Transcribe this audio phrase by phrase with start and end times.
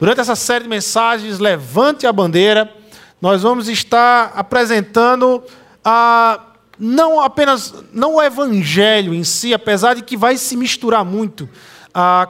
[0.00, 2.72] Durante essa série de mensagens, Levante a Bandeira,
[3.20, 5.42] nós vamos estar apresentando
[5.84, 6.40] a,
[6.78, 11.46] não apenas não o Evangelho em si, apesar de que vai se misturar muito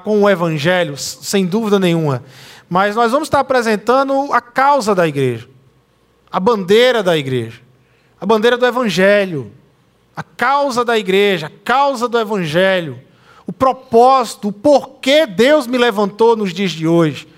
[0.02, 2.24] com o Evangelho, sem dúvida nenhuma,
[2.68, 5.48] mas nós vamos estar apresentando a causa da igreja,
[6.28, 7.60] a bandeira da igreja,
[8.20, 9.52] a bandeira do Evangelho,
[10.16, 12.98] a causa da igreja, a causa do Evangelho,
[13.46, 17.29] o propósito, o porquê Deus me levantou nos dias de hoje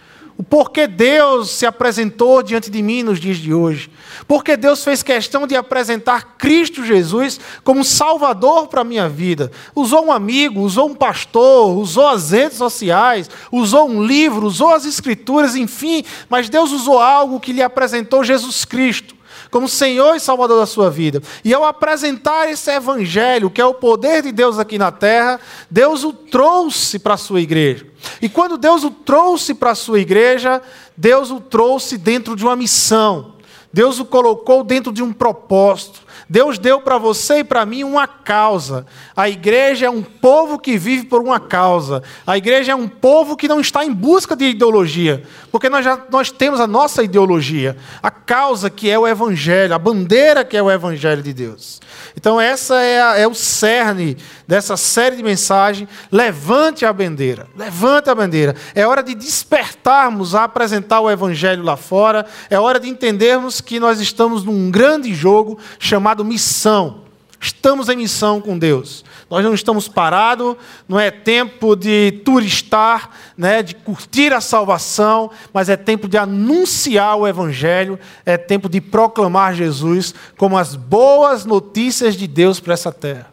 [0.43, 3.88] o porquê Deus se apresentou diante de mim nos dias de hoje.
[4.27, 9.52] Porque Deus fez questão de apresentar Cristo Jesus como Salvador para a minha vida.
[9.73, 14.84] Usou um amigo, usou um pastor, usou as redes sociais, usou um livro, usou as
[14.84, 19.21] Escrituras, enfim, mas Deus usou algo que lhe apresentou Jesus Cristo
[19.52, 21.23] como Senhor e Salvador da sua vida.
[21.45, 25.38] E ao apresentar esse evangelho, que é o poder de Deus aqui na terra,
[25.70, 27.87] Deus o trouxe para a sua igreja.
[28.23, 30.62] E quando Deus o trouxe para a sua igreja,
[30.96, 33.34] Deus o trouxe dentro de uma missão.
[33.70, 36.01] Deus o colocou dentro de um propósito.
[36.33, 38.87] Deus deu para você e para mim uma causa.
[39.15, 42.02] A igreja é um povo que vive por uma causa.
[42.27, 46.01] A igreja é um povo que não está em busca de ideologia, porque nós já
[46.09, 50.63] nós temos a nossa ideologia, a causa que é o evangelho, a bandeira que é
[50.63, 51.83] o evangelho de Deus.
[52.16, 54.16] Então essa é, a, é o cerne
[54.49, 55.87] dessa série de mensagens.
[56.10, 58.57] Levante a bandeira, levante a bandeira.
[58.75, 62.25] É hora de despertarmos a apresentar o evangelho lá fora.
[62.49, 67.03] É hora de entendermos que nós estamos num grande jogo chamado chamado missão.
[67.41, 69.04] Estamos em missão com Deus.
[69.28, 70.54] Nós não estamos parados,
[70.88, 77.16] não é tempo de turistar, né, de curtir a salvação, mas é tempo de anunciar
[77.16, 82.92] o Evangelho, é tempo de proclamar Jesus como as boas notícias de Deus para essa
[82.92, 83.32] terra.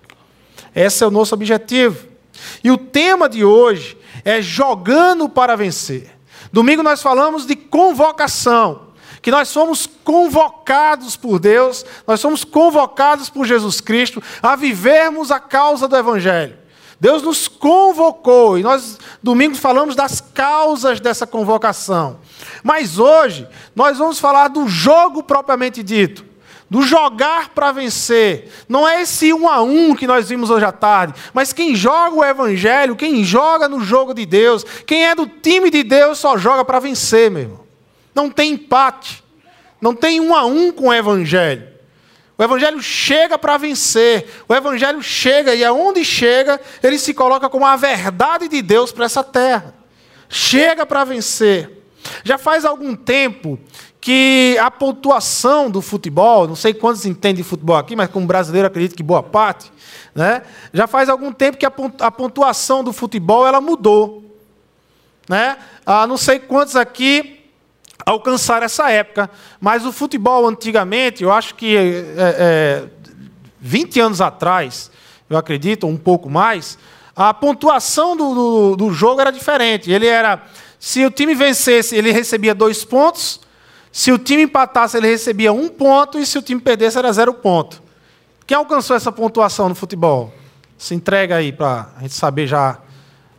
[0.73, 2.07] Esse é o nosso objetivo.
[2.63, 6.09] E o tema de hoje é jogando para vencer.
[6.51, 8.88] Domingo nós falamos de convocação
[9.21, 15.39] que nós somos convocados por Deus, nós somos convocados por Jesus Cristo a vivermos a
[15.39, 16.57] causa do Evangelho.
[16.99, 22.19] Deus nos convocou e nós, domingo, falamos das causas dessa convocação.
[22.61, 26.29] Mas hoje, nós vamos falar do jogo propriamente dito
[26.69, 28.51] do jogar para vencer.
[28.69, 32.15] Não é esse um a um que nós vimos hoje à tarde, mas quem joga
[32.15, 36.37] o evangelho, quem joga no jogo de Deus, quem é do time de Deus só
[36.37, 37.68] joga para vencer, meu irmão.
[38.19, 39.23] Não tem empate.
[39.79, 41.65] Não tem um a um com o Evangelho.
[42.37, 44.43] O Evangelho chega para vencer.
[44.45, 49.05] O Evangelho chega e aonde chega, ele se coloca como a verdade de Deus para
[49.05, 49.73] essa terra.
[50.27, 51.81] Chega para vencer.
[52.25, 53.57] Já faz algum tempo
[54.01, 58.67] que a pontuação do futebol, não sei quantos entendem de futebol aqui, mas como brasileiro
[58.67, 59.71] acredito que boa parte,
[60.13, 60.43] né?
[60.73, 64.25] já faz algum tempo que a pontuação do futebol ela mudou.
[65.27, 65.57] Né?
[65.85, 67.38] Ah, não sei quantos aqui
[68.09, 69.29] alcançar essa época.
[69.59, 72.87] Mas o futebol antigamente, eu acho que é, é,
[73.59, 74.91] 20 anos atrás,
[75.29, 76.77] eu acredito, um pouco mais,
[77.15, 79.91] a pontuação do, do, do, jogo era diferente.
[79.91, 80.43] Ele era.
[80.79, 83.41] Se o time vencesse, ele recebia dois pontos.
[83.91, 86.17] Se o time empatasse, ele recebia um ponto.
[86.17, 87.81] E se o time perdesse, era zero ponto.
[88.47, 90.33] Quem alcançou essa pontuação no futebol?
[90.77, 92.79] Se entrega aí para a gente saber já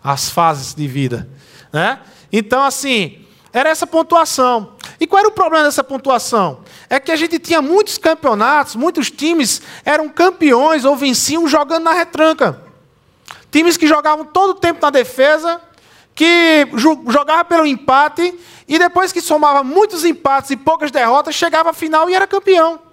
[0.05, 1.29] as fases de vida.
[1.73, 1.99] Né?
[2.31, 3.20] Então, assim,
[3.53, 4.75] era essa pontuação.
[4.99, 6.61] E qual era o problema dessa pontuação?
[6.89, 11.93] É que a gente tinha muitos campeonatos, muitos times eram campeões ou venciam jogando na
[11.93, 12.61] retranca.
[13.51, 15.61] Times que jogavam todo o tempo na defesa,
[16.15, 16.69] que
[17.09, 18.35] jogavam pelo empate,
[18.69, 22.90] e depois que somava muitos empates e poucas derrotas, chegava à final e era campeão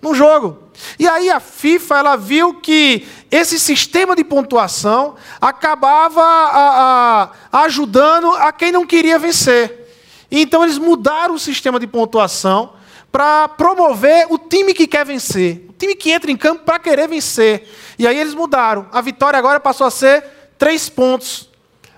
[0.00, 0.58] no jogo.
[0.98, 8.30] E aí a FIFA ela viu que esse sistema de pontuação acabava a, a, ajudando
[8.32, 9.86] a quem não queria vencer.
[10.30, 12.74] Então eles mudaram o sistema de pontuação
[13.10, 17.08] para promover o time que quer vencer, o time que entra em campo para querer
[17.08, 17.68] vencer.
[17.98, 18.86] E aí eles mudaram.
[18.92, 20.24] A vitória agora passou a ser
[20.58, 21.48] três pontos.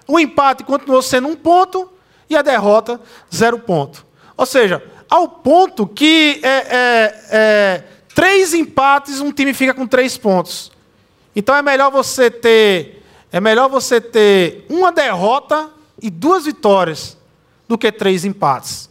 [0.07, 1.91] O empate continuou sendo um ponto
[2.29, 3.01] e a derrota
[3.35, 4.07] zero ponto.
[4.37, 7.85] Ou seja, ao ponto que é, é, é,
[8.15, 10.71] três empates, um time fica com três pontos.
[11.35, 13.03] Então é melhor você ter
[13.33, 15.71] é melhor você ter uma derrota
[16.03, 17.17] e duas vitórias
[17.69, 18.91] do que três empates.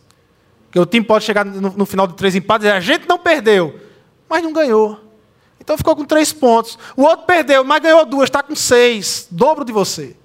[0.65, 3.07] Porque o time pode chegar no, no final de três empates e dizer, a gente
[3.07, 3.77] não perdeu,
[4.29, 4.97] mas não ganhou.
[5.59, 6.77] Então ficou com três pontos.
[6.95, 10.15] O outro perdeu, mas ganhou duas, está com seis, dobro de você.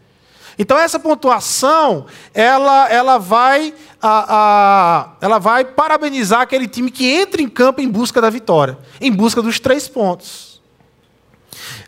[0.59, 7.43] Então essa pontuação, ela, ela, vai, a, a, ela vai parabenizar aquele time que entra
[7.43, 10.63] em campo em busca da vitória, em busca dos três pontos.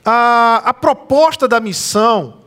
[0.05, 2.43] A, a proposta da missão,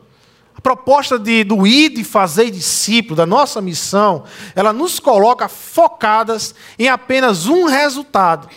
[0.56, 4.24] a proposta de, do ir de fazer discípulo, da nossa missão,
[4.54, 8.48] ela nos coloca focadas em apenas um resultado: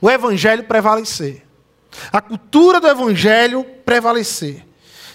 [0.00, 1.46] o evangelho prevalecer.
[2.12, 4.66] A cultura do evangelho prevalecer.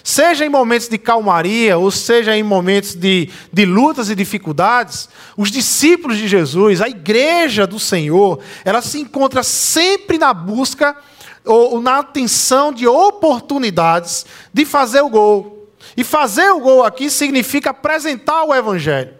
[0.04, 5.50] Seja em momentos de calmaria, ou seja em momentos de, de lutas e dificuldades, os
[5.50, 10.96] discípulos de Jesus, a igreja do Senhor, ela se encontra sempre na busca
[11.44, 15.68] ou na atenção de oportunidades de fazer o gol.
[15.96, 19.14] E fazer o gol aqui significa apresentar o Evangelho.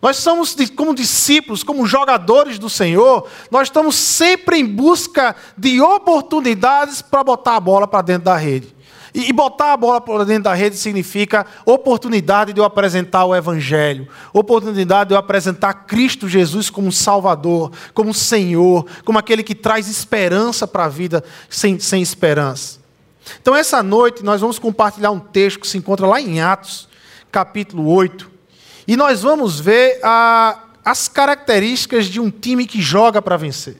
[0.00, 7.00] Nós somos, como discípulos, como jogadores do Senhor, nós estamos sempre em busca de oportunidades
[7.00, 8.75] para botar a bola para dentro da rede.
[9.18, 14.06] E, botar a bola para dentro da rede significa oportunidade de eu apresentar o Evangelho,
[14.30, 20.68] oportunidade de eu apresentar Cristo Jesus como Salvador, como Senhor, como aquele que traz esperança
[20.68, 22.78] para a vida sem, sem esperança.
[23.40, 26.86] Então, essa noite, nós vamos compartilhar um texto que se encontra lá em Atos,
[27.32, 28.30] capítulo 8,
[28.86, 33.78] e nós vamos ver a, as características de um time que joga para vencer.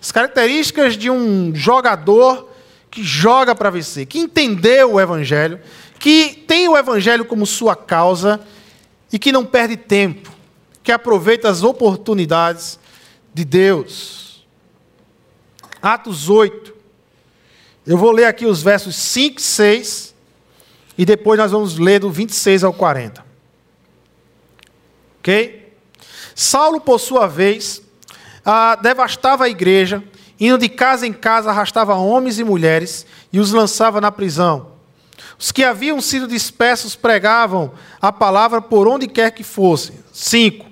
[0.00, 2.55] As características de um jogador
[2.96, 5.60] que joga para vencer, que entendeu o Evangelho,
[5.98, 8.40] que tem o Evangelho como sua causa
[9.12, 10.32] e que não perde tempo,
[10.82, 12.80] que aproveita as oportunidades
[13.34, 14.46] de Deus.
[15.82, 16.74] Atos 8.
[17.86, 20.14] Eu vou ler aqui os versos 5 e 6
[20.96, 23.22] e depois nós vamos ler do 26 ao 40.
[25.18, 25.70] Ok?
[26.34, 27.82] Saulo, por sua vez,
[28.42, 30.02] ah, devastava a igreja
[30.38, 34.68] Indo de casa em casa, arrastava homens e mulheres e os lançava na prisão.
[35.38, 39.96] Os que haviam sido dispersos pregavam a palavra por onde quer que fossem.
[40.12, 40.66] 5.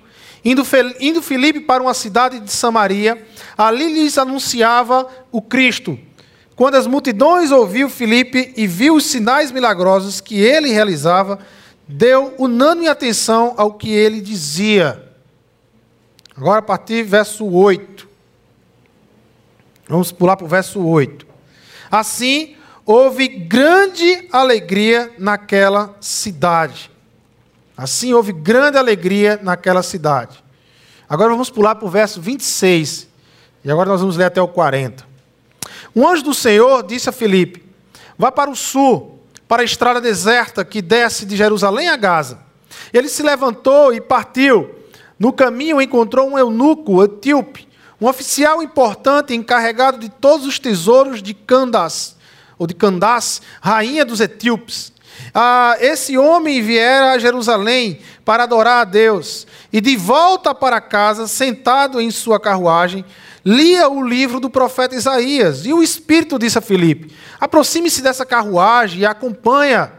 [0.45, 0.63] Indo,
[1.01, 3.27] indo Filipe para uma cidade de Samaria,
[3.57, 5.99] ali lhes anunciava o Cristo.
[6.55, 11.39] Quando as multidões ouviu Filipe e viu os sinais milagrosos que ele realizava,
[11.89, 15.03] deu unânime atenção ao que ele dizia.
[16.37, 18.14] Agora, a partir do verso 8.
[19.89, 21.27] Vamos pular para o verso 8.
[21.91, 26.91] Assim, houve grande alegria naquela cidade.
[27.77, 30.43] Assim, houve grande alegria naquela cidade.
[31.09, 33.09] Agora vamos pular para o verso 26.
[33.65, 35.05] E agora nós vamos ler até o 40.
[35.95, 37.65] Um anjo do Senhor disse a Filipe:
[38.19, 42.39] Vá para o sul, para a estrada deserta que desce de Jerusalém a Gaza.
[42.93, 44.75] Ele se levantou e partiu.
[45.19, 47.69] No caminho encontrou um eunuco etíope
[48.01, 52.15] um oficial importante encarregado de todos os tesouros de Candace,
[52.59, 54.93] ou de Candace, rainha dos etíopes.
[55.33, 61.27] Ah, esse homem viera a Jerusalém para adorar a Deus, e de volta para casa,
[61.27, 63.05] sentado em sua carruagem,
[63.45, 65.67] lia o livro do profeta Isaías.
[65.67, 69.93] E o Espírito disse a Filipe: aproxime-se dessa carruagem e acompanha.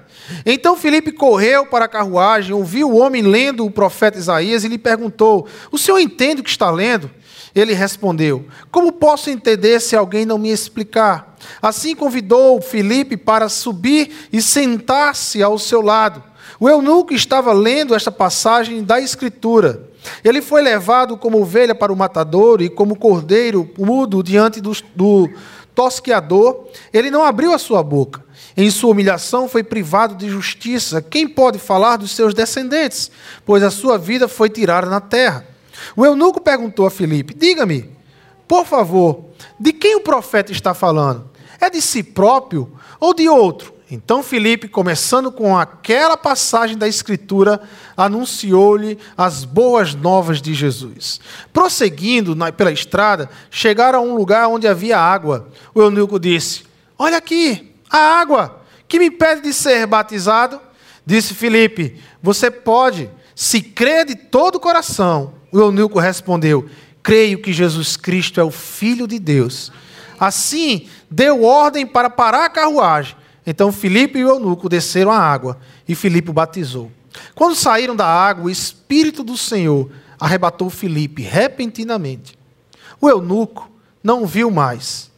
[0.46, 4.78] Então Filipe correu para a carruagem, ouviu o homem lendo o profeta Isaías e lhe
[4.78, 7.12] perguntou: O senhor entende o que está lendo?
[7.56, 11.38] Ele respondeu: Como posso entender se alguém não me explicar?
[11.62, 16.22] Assim convidou Filipe para subir e sentar-se ao seu lado.
[16.60, 19.90] O eunuco estava lendo esta passagem da Escritura.
[20.24, 25.30] Ele foi levado como ovelha para o matador e como cordeiro mudo diante do, do
[25.74, 26.68] tosqueador.
[26.94, 28.24] Ele não abriu a sua boca.
[28.56, 31.02] Em sua humilhação foi privado de justiça.
[31.02, 33.12] Quem pode falar dos seus descendentes?
[33.46, 35.55] Pois a sua vida foi tirada na terra.
[35.96, 37.90] O eunuco perguntou a Filipe: Diga-me,
[38.48, 39.26] por favor,
[39.60, 41.30] de quem o profeta está falando?
[41.60, 43.74] É de si próprio ou de outro?
[43.90, 47.62] Então Filipe, começando com aquela passagem da Escritura,
[47.96, 51.20] anunciou-lhe as boas novas de Jesus.
[51.54, 55.48] Prosseguindo pela estrada, chegaram a um lugar onde havia água.
[55.74, 56.64] O eunuco disse:
[56.98, 60.60] Olha aqui, a água que me impede de ser batizado.
[61.06, 66.70] Disse Filipe: Você pode, se crer de todo o coração o eunuco respondeu:
[67.02, 69.72] Creio que Jesus Cristo é o Filho de Deus.
[70.20, 73.16] Assim, deu ordem para parar a carruagem.
[73.46, 76.92] Então Filipe e o eunuco desceram a água e Filipe o batizou.
[77.36, 82.38] Quando saíram da água, o Espírito do Senhor arrebatou Filipe repentinamente.
[83.00, 83.70] O eunuco
[84.04, 85.12] não viu mais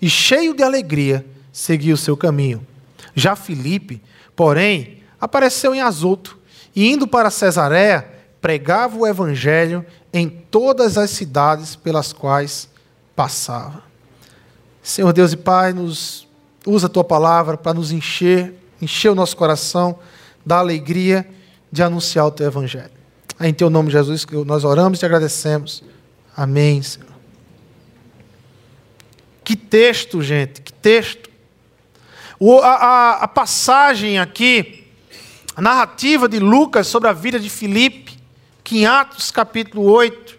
[0.00, 2.66] e, cheio de alegria, seguiu seu caminho.
[3.14, 4.02] Já Filipe,
[4.34, 6.38] porém, apareceu em Azoto
[6.74, 8.13] e, indo para Cesareia,
[8.44, 12.68] pregava o evangelho em todas as cidades pelas quais
[13.16, 13.82] passava.
[14.82, 16.28] Senhor Deus e Pai, nos
[16.66, 19.98] usa a tua palavra para nos encher, encher o nosso coração
[20.44, 21.26] da alegria
[21.72, 22.90] de anunciar o teu evangelho.
[23.40, 25.82] É em teu nome, Jesus, que nós oramos e agradecemos.
[26.36, 27.08] Amém, Senhor.
[29.42, 31.30] Que texto, gente, que texto.
[32.38, 34.84] O, a, a, a passagem aqui
[35.56, 38.03] a narrativa de Lucas sobre a vida de Filipe,
[38.64, 40.38] que em Atos capítulo 8,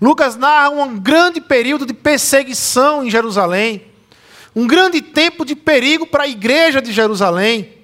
[0.00, 3.84] Lucas narra um grande período de perseguição em Jerusalém,
[4.56, 7.74] um grande tempo de perigo para a igreja de Jerusalém.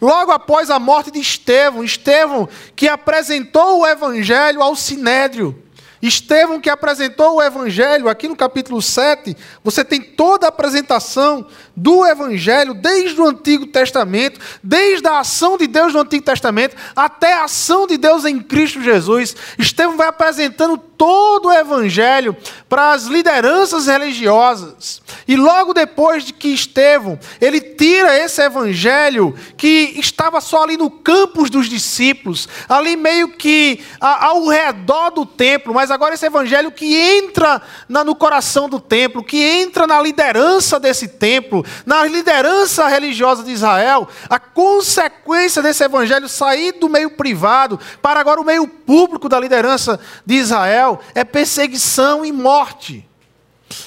[0.00, 5.62] Logo após a morte de Estevão, Estevão que apresentou o evangelho ao sinédrio,
[6.06, 12.06] Estevão que apresentou o Evangelho, aqui no capítulo 7, você tem toda a apresentação do
[12.06, 17.44] Evangelho, desde o Antigo Testamento, desde a ação de Deus no Antigo Testamento, até a
[17.44, 19.34] ação de Deus em Cristo Jesus.
[19.58, 22.36] Estevão vai apresentando todo o Evangelho
[22.68, 25.02] para as lideranças religiosas.
[25.26, 30.90] E logo depois de que Estevão, ele tira esse Evangelho que estava só ali no
[30.90, 36.94] campus dos discípulos, ali meio que ao redor do templo, mas agora esse Evangelho que
[36.94, 43.50] entra no coração do templo, que entra na liderança desse templo, na liderança religiosa de
[43.50, 49.40] Israel, a consequência desse evangelho sair do meio privado para agora o meio público da
[49.40, 53.08] liderança de Israel é perseguição e morte.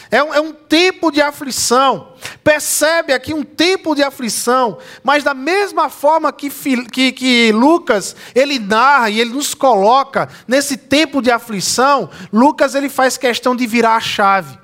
[0.10, 2.14] É um, é um, tempo de aflição.
[2.44, 6.50] Percebe aqui um tempo de aflição, mas da mesma forma que,
[6.92, 12.90] que, que, Lucas ele narra e ele nos coloca nesse tempo de aflição, Lucas ele
[12.90, 14.58] faz questão de virar a chave.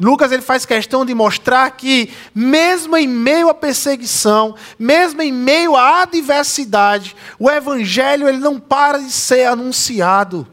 [0.00, 5.76] Lucas ele faz questão de mostrar que, mesmo em meio à perseguição, mesmo em meio
[5.76, 10.48] à adversidade, o evangelho ele não para de ser anunciado.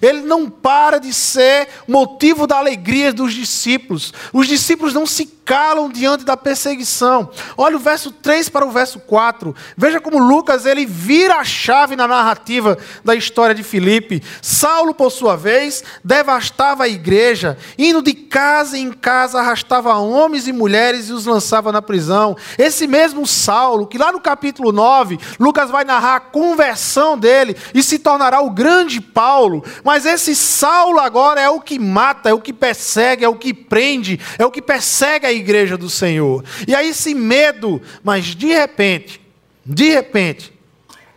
[0.00, 4.12] Ele não para de ser motivo da alegria dos discípulos.
[4.32, 7.30] Os discípulos não se calam diante da perseguição.
[7.56, 9.54] Olha o verso 3 para o verso 4.
[9.76, 14.22] Veja como Lucas ele vira a chave na narrativa da história de Filipe.
[14.42, 20.52] Saulo, por sua vez, devastava a igreja, indo de casa em casa arrastava homens e
[20.52, 22.36] mulheres e os lançava na prisão.
[22.58, 27.84] Esse mesmo Saulo, que lá no capítulo 9, Lucas vai narrar a conversão dele e
[27.84, 29.62] se tornará o grande Paulo.
[29.84, 33.54] Mas esse Saulo agora é o que mata, é o que persegue, é o que
[33.54, 36.44] prende, é o que persegue a igreja do Senhor.
[36.66, 39.20] E aí esse medo, mas de repente,
[39.64, 40.52] de repente,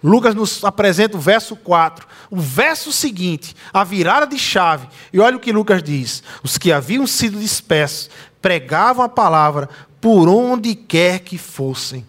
[0.03, 4.87] Lucas nos apresenta o verso 4, o verso seguinte, a virada de chave.
[5.11, 8.09] E olha o que Lucas diz: os que haviam sido dispersos
[8.41, 12.05] pregavam a palavra por onde quer que fossem.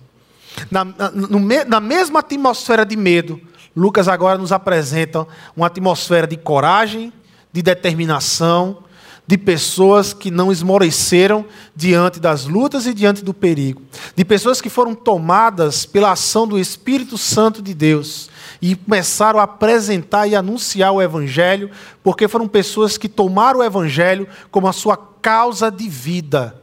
[0.71, 3.40] Na, na, no, na mesma atmosfera de medo,
[3.75, 5.26] Lucas agora nos apresenta
[5.57, 7.12] uma atmosfera de coragem,
[7.52, 8.85] de determinação,
[9.31, 11.45] de pessoas que não esmoreceram
[11.77, 13.81] diante das lutas e diante do perigo,
[14.17, 18.29] de pessoas que foram tomadas pela ação do Espírito Santo de Deus
[18.61, 21.71] e começaram a apresentar e anunciar o Evangelho,
[22.03, 26.61] porque foram pessoas que tomaram o Evangelho como a sua causa de vida,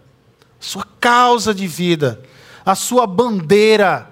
[0.59, 2.21] sua causa de vida,
[2.65, 4.11] a sua bandeira,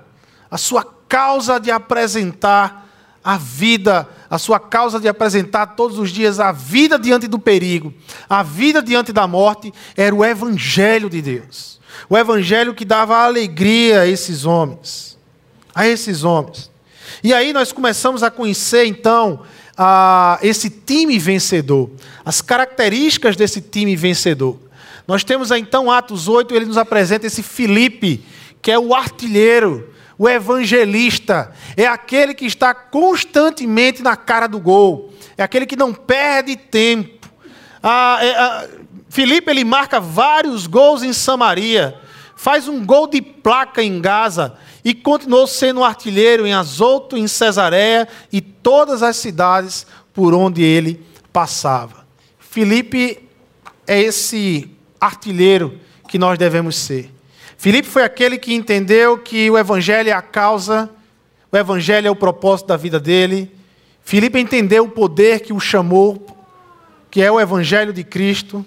[0.50, 2.88] a sua causa de apresentar
[3.22, 7.94] a vida, a sua causa de apresentar todos os dias a vida diante do perigo,
[8.30, 11.80] a vida diante da morte, era o Evangelho de Deus.
[12.10, 15.18] O Evangelho que dava alegria a esses homens.
[15.74, 16.72] A esses homens.
[17.24, 19.42] E aí nós começamos a conhecer, então,
[19.78, 21.90] a, esse time vencedor,
[22.24, 24.58] as características desse time vencedor.
[25.08, 28.24] Nós temos então Atos 8, ele nos apresenta esse Filipe,
[28.62, 35.14] que é o artilheiro, o evangelista é aquele que está constantemente na cara do gol,
[35.38, 37.28] é aquele que não perde tempo.
[37.84, 38.68] Ah, é, ah,
[39.10, 42.00] Filipe ele marca vários gols em Samaria,
[42.36, 47.28] faz um gol de placa em Gaza e continuou sendo um artilheiro em Azoto, em
[47.28, 52.06] Cesareia e todas as cidades por onde ele passava.
[52.40, 53.20] Filipe
[53.86, 54.70] é esse
[55.00, 57.15] artilheiro que nós devemos ser.
[57.66, 60.88] Filipe foi aquele que entendeu que o Evangelho é a causa,
[61.52, 63.52] o Evangelho é o propósito da vida dele.
[64.04, 66.28] Filipe entendeu o poder que o chamou,
[67.10, 68.64] que é o Evangelho de Cristo.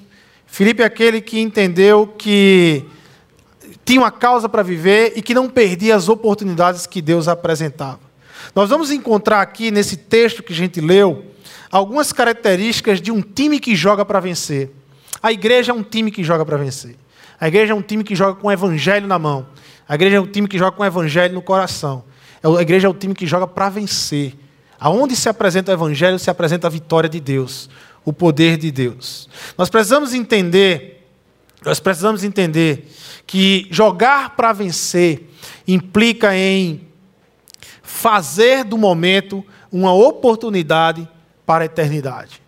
[0.48, 2.84] Filipe é aquele que entendeu que
[3.84, 8.00] tinha uma causa para viver e que não perdia as oportunidades que Deus apresentava.
[8.52, 11.24] Nós vamos encontrar aqui nesse texto que a gente leu
[11.70, 14.72] algumas características de um time que joga para vencer.
[15.22, 16.96] A igreja é um time que joga para vencer.
[17.40, 19.46] A igreja é um time que joga com o evangelho na mão.
[19.88, 22.04] A igreja é um time que joga com o evangelho no coração.
[22.42, 24.34] A igreja é um time que joga para vencer.
[24.78, 27.68] Aonde se apresenta o evangelho, se apresenta a vitória de Deus,
[28.04, 29.28] o poder de Deus.
[29.56, 31.08] Nós precisamos entender,
[31.64, 32.88] nós precisamos entender
[33.26, 35.28] que jogar para vencer
[35.66, 36.86] implica em
[37.82, 41.08] fazer do momento uma oportunidade
[41.44, 42.40] para a eternidade.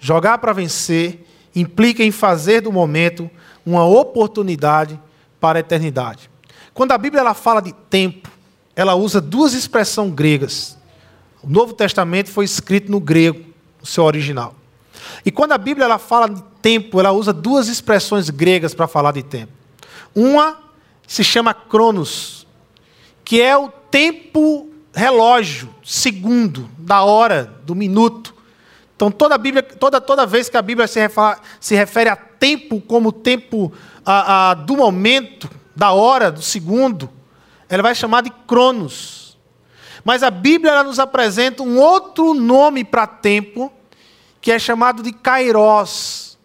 [0.00, 3.30] Jogar para vencer implica em fazer do momento
[3.64, 5.00] uma oportunidade
[5.40, 6.30] para a eternidade.
[6.74, 8.30] Quando a Bíblia ela fala de tempo,
[8.74, 10.78] ela usa duas expressões gregas.
[11.42, 13.44] O Novo Testamento foi escrito no grego,
[13.82, 14.54] o seu original.
[15.24, 19.12] E quando a Bíblia ela fala de tempo, ela usa duas expressões gregas para falar
[19.12, 19.52] de tempo.
[20.14, 20.58] Uma
[21.06, 22.46] se chama cronos,
[23.24, 28.34] que é o tempo relógio, segundo, da hora, do minuto.
[28.94, 32.80] Então toda, Bíblia, toda, toda vez que a Bíblia se refere, se refere a tempo
[32.80, 33.72] como tempo
[34.04, 37.08] a, a, do momento, da hora, do segundo,
[37.68, 39.38] ela vai chamar de cronos.
[40.04, 43.72] Mas a Bíblia ela nos apresenta um outro nome para tempo,
[44.40, 46.36] que é chamado de kairos.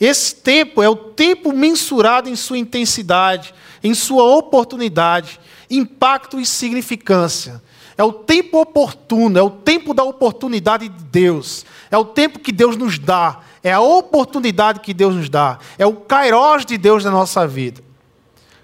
[0.00, 7.60] Esse tempo é o tempo mensurado em sua intensidade, em sua oportunidade, impacto e significância.
[7.98, 11.66] É o tempo oportuno, é o tempo da oportunidade de Deus.
[11.90, 15.86] É o tempo que Deus nos dá, é a oportunidade que Deus nos dá, é
[15.86, 17.80] o kairos de Deus na nossa vida.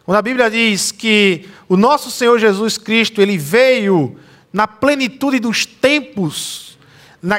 [0.05, 4.17] Quando a Bíblia diz que o nosso Senhor Jesus Cristo, ele veio
[4.52, 6.78] na plenitude dos tempos,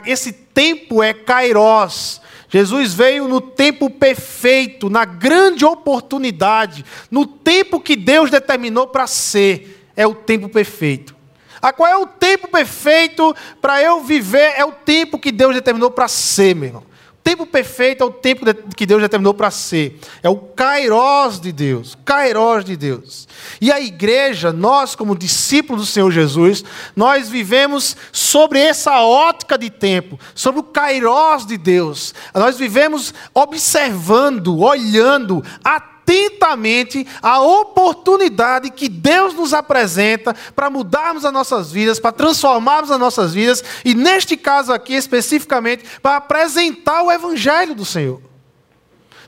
[0.05, 2.21] esse tempo é kairos.
[2.47, 9.87] Jesus veio no tempo perfeito, na grande oportunidade, no tempo que Deus determinou para ser.
[9.95, 11.15] É o tempo perfeito.
[11.61, 14.53] Ah, qual é o tempo perfeito para eu viver?
[14.55, 16.88] É o tempo que Deus determinou para ser, meu irmão
[17.29, 18.43] tempo perfeito é o tempo
[18.75, 19.99] que Deus determinou para ser.
[20.23, 21.95] É o kairós de Deus.
[22.03, 23.27] Kairós de Deus.
[23.61, 26.63] E a igreja, nós, como discípulos do Senhor Jesus,
[26.95, 32.15] nós vivemos sobre essa ótica de tempo, sobre o kairós de Deus.
[32.33, 41.31] Nós vivemos observando, olhando, atentamente atentamente a oportunidade que Deus nos apresenta para mudarmos as
[41.31, 47.11] nossas vidas, para transformarmos as nossas vidas, e neste caso aqui especificamente, para apresentar o
[47.11, 48.21] Evangelho do Senhor.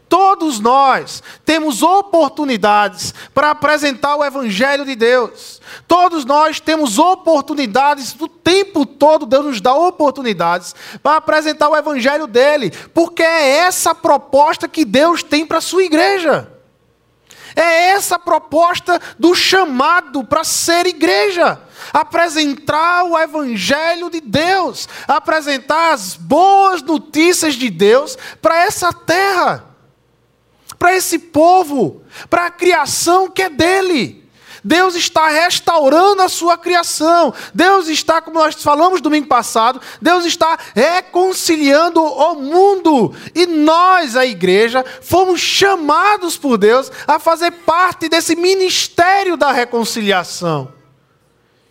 [0.10, 5.62] Todos nós temos oportunidades para apresentar o Evangelho de Deus.
[5.88, 12.28] Todos nós temos oportunidades, do tempo todo Deus nos dá oportunidades para apresentar o Evangelho
[12.28, 16.50] dele, porque é essa proposta que Deus tem para a sua igreja.
[17.55, 21.61] É essa a proposta do chamado para ser igreja.
[21.92, 29.66] Apresentar o Evangelho de Deus, apresentar as boas notícias de Deus para essa terra,
[30.77, 34.21] para esse povo, para a criação que é dele.
[34.64, 37.34] Deus está restaurando a sua criação.
[37.54, 43.16] Deus está, como nós falamos domingo passado, Deus está reconciliando o mundo.
[43.34, 50.72] E nós, a igreja, fomos chamados por Deus a fazer parte desse ministério da reconciliação.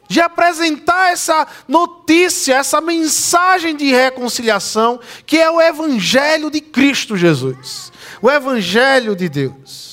[0.08, 7.92] De apresentar essa notícia, essa mensagem de reconciliação, que é o Evangelho de Cristo Jesus,
[8.20, 9.89] o Evangelho de Deus.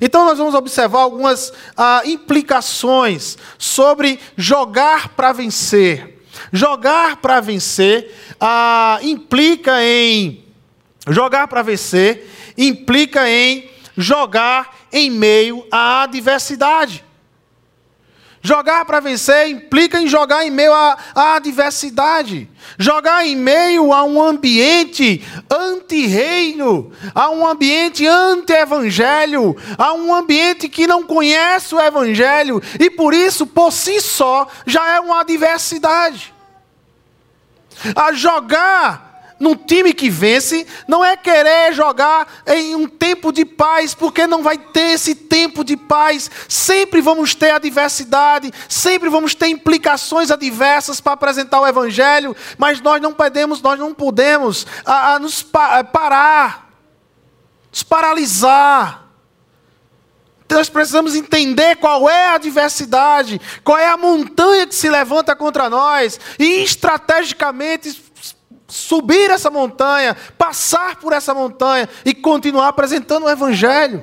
[0.00, 6.22] Então, nós vamos observar algumas ah, implicações sobre jogar para vencer.
[6.52, 10.44] Jogar para vencer ah, implica em.
[11.08, 17.05] Jogar para vencer implica em jogar em meio à adversidade.
[18.46, 20.96] Jogar para vencer implica em jogar em meio à,
[21.34, 22.48] adversidade.
[22.78, 30.86] Jogar em meio a um ambiente anti-reino, a um ambiente anti-evangelho, a um ambiente que
[30.86, 36.32] não conhece o evangelho e por isso, por si só, já é uma adversidade.
[37.96, 39.05] A jogar
[39.38, 44.42] num time que vence, não é querer jogar em um tempo de paz, porque não
[44.42, 46.30] vai ter esse tempo de paz.
[46.48, 53.00] Sempre vamos ter adversidade, sempre vamos ter implicações adversas para apresentar o Evangelho, mas nós
[53.00, 56.70] não podemos, nós não podemos a, a nos pa parar,
[57.70, 59.04] nos paralisar.
[60.48, 65.68] Nós precisamos entender qual é a adversidade, qual é a montanha que se levanta contra
[65.68, 68.05] nós, e estrategicamente
[68.66, 74.02] subir essa montanha, passar por essa montanha e continuar apresentando o Evangelho.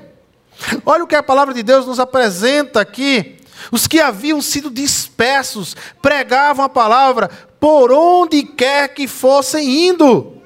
[0.86, 3.38] Olha o que a palavra de Deus nos apresenta aqui.
[3.71, 10.41] Os que haviam sido dispersos pregavam a palavra por onde quer que fossem indo.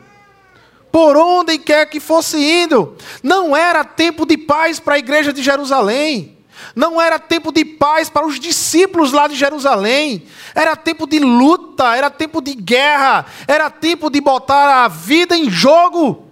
[0.92, 2.96] Por onde quer que fossem indo.
[3.22, 6.37] Não era tempo de paz para a igreja de Jerusalém.
[6.78, 10.28] Não era tempo de paz para os discípulos lá de Jerusalém.
[10.54, 15.50] Era tempo de luta, era tempo de guerra, era tempo de botar a vida em
[15.50, 16.28] jogo.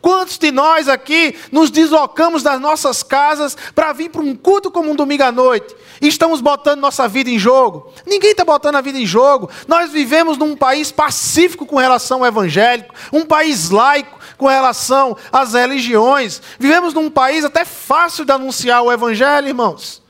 [0.00, 4.92] Quantos de nós aqui nos deslocamos das nossas casas para vir para um culto como
[4.92, 7.92] um domingo à noite e estamos botando nossa vida em jogo?
[8.06, 9.50] Ninguém está botando a vida em jogo.
[9.66, 15.54] Nós vivemos num país pacífico com relação ao evangélico, um país laico, com relação às
[15.54, 16.40] religiões.
[16.58, 20.02] Vivemos num país até fácil de anunciar o Evangelho, irmãos.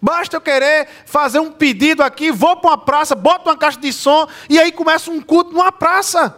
[0.00, 3.92] Basta eu querer fazer um pedido aqui, vou para uma praça, boto uma caixa de
[3.92, 6.36] som e aí começa um culto numa praça.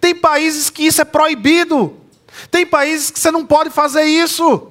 [0.00, 1.96] Tem países que isso é proibido.
[2.50, 4.70] Tem países que você não pode fazer isso.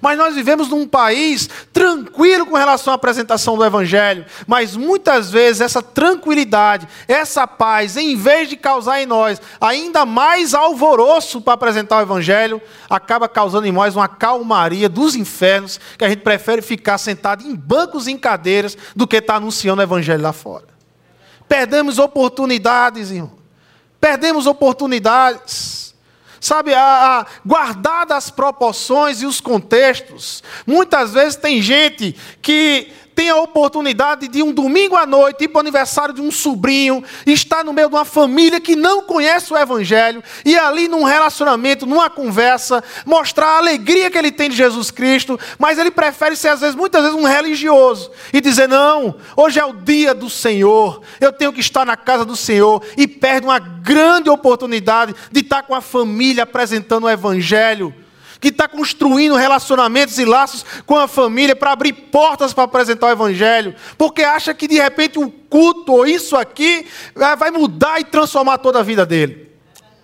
[0.00, 5.60] Mas nós vivemos num país tranquilo com relação à apresentação do Evangelho, mas muitas vezes
[5.60, 11.98] essa tranquilidade, essa paz, em vez de causar em nós ainda mais alvoroço para apresentar
[11.98, 16.98] o Evangelho, acaba causando em nós uma calmaria dos infernos, que a gente prefere ficar
[16.98, 20.66] sentado em bancos e em cadeiras do que estar anunciando o Evangelho lá fora.
[21.48, 23.32] Perdemos oportunidades, irmão.
[24.00, 25.83] Perdemos oportunidades
[26.44, 30.42] sabe, a, a, guardada as proporções e os contextos.
[30.66, 35.58] Muitas vezes tem gente que tem a oportunidade de um domingo à noite ir para
[35.58, 39.56] o aniversário de um sobrinho, estar no meio de uma família que não conhece o
[39.56, 44.90] Evangelho, e ali num relacionamento, numa conversa, mostrar a alegria que ele tem de Jesus
[44.90, 49.58] Cristo, mas ele prefere ser, às vezes, muitas vezes, um religioso e dizer: não, hoje
[49.60, 53.46] é o dia do Senhor, eu tenho que estar na casa do Senhor, e perde
[53.46, 57.94] uma grande oportunidade de estar com a família apresentando o Evangelho
[58.44, 63.10] que está construindo relacionamentos e laços com a família para abrir portas para apresentar o
[63.10, 68.04] Evangelho, porque acha que de repente o culto ou isso aqui é, vai mudar e
[68.04, 69.50] transformar toda a vida dele.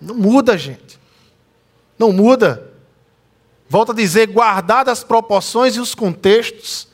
[0.01, 0.99] Não muda, gente.
[1.99, 2.67] Não muda.
[3.69, 6.87] Volto a dizer, guardar as proporções e os contextos,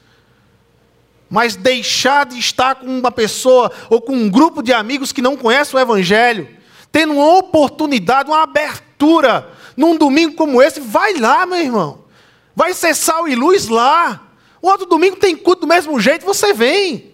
[1.30, 5.38] mas deixar de estar com uma pessoa ou com um grupo de amigos que não
[5.38, 6.50] conhece o Evangelho,
[6.92, 12.06] tendo uma oportunidade, uma abertura num domingo como esse, vai lá, meu irmão.
[12.56, 14.28] Vai ser sal e luz lá.
[14.60, 17.14] O outro domingo tem culto do mesmo jeito, você vem.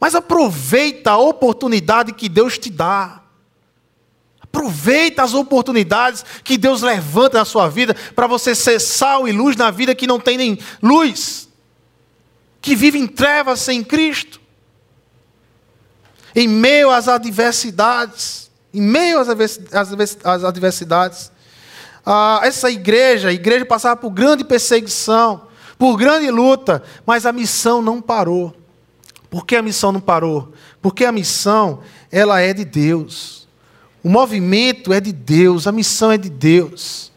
[0.00, 3.20] Mas aproveita a oportunidade que Deus te dá.
[4.40, 9.54] Aproveita as oportunidades que Deus levanta na sua vida para você ser sal e luz
[9.54, 11.48] na vida que não tem nem luz,
[12.60, 14.40] que vive em trevas sem Cristo.
[16.34, 21.31] Em meio às adversidades, em meio às adversidades,
[22.04, 25.42] ah, essa igreja, a igreja passava por grande perseguição,
[25.78, 28.54] por grande luta, mas a missão não parou.
[29.30, 30.52] Por que a missão não parou?
[30.80, 33.48] Porque a missão, ela é de Deus.
[34.02, 37.12] O movimento é de Deus, a missão é de Deus.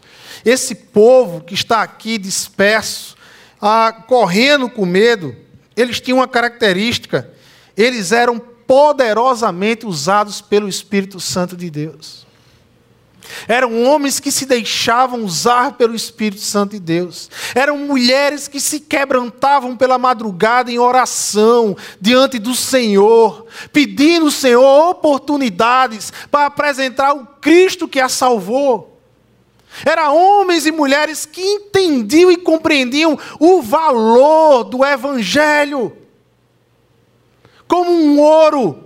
[0.45, 3.17] Esse povo que está aqui disperso,
[3.59, 5.35] ah, correndo com medo,
[5.75, 7.29] eles tinham uma característica:
[7.75, 12.25] eles eram poderosamente usados pelo Espírito Santo de Deus.
[13.47, 17.29] Eram homens que se deixavam usar pelo Espírito Santo de Deus.
[17.53, 24.89] Eram mulheres que se quebrantavam pela madrugada em oração diante do Senhor, pedindo ao Senhor
[24.89, 28.99] oportunidades para apresentar o Cristo que a salvou.
[29.85, 35.91] Eram homens e mulheres que entendiam e compreendiam o valor do Evangelho
[37.67, 38.84] como um ouro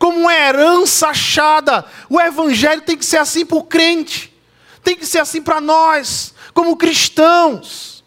[0.00, 1.84] como uma herança achada.
[2.08, 4.34] O Evangelho tem que ser assim para o crente,
[4.82, 8.02] tem que ser assim para nós, como cristãos.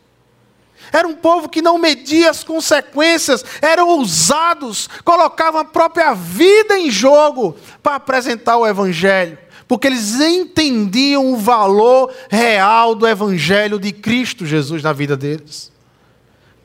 [0.92, 6.90] Era um povo que não media as consequências, eram ousados, colocavam a própria vida em
[6.90, 14.48] jogo para apresentar o Evangelho, porque eles entendiam o valor real do Evangelho de Cristo
[14.48, 15.72] Jesus na vida deles.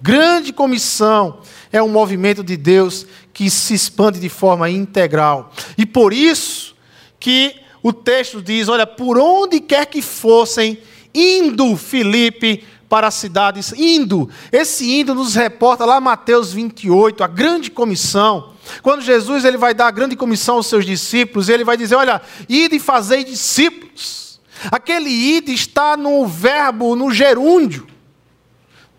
[0.01, 1.41] Grande comissão
[1.73, 3.07] é um movimento de Deus
[3.38, 5.53] que se expande de forma integral.
[5.79, 6.74] E por isso
[7.20, 10.77] que o texto diz: olha, por onde quer que fossem,
[11.14, 14.29] indo Filipe para as cidades, indo.
[14.51, 18.55] Esse indo nos reporta lá Mateus 28, a grande comissão.
[18.83, 22.20] Quando Jesus ele vai dar a grande comissão aos seus discípulos, ele vai dizer: olha,
[22.48, 24.40] ide e fazei discípulos.
[24.68, 27.87] Aquele ide está no verbo, no gerúndio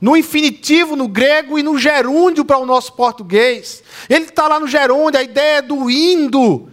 [0.01, 3.83] no infinitivo no grego e no gerúndio para o nosso português.
[4.09, 6.69] Ele está lá no gerúndio, a ideia do indo.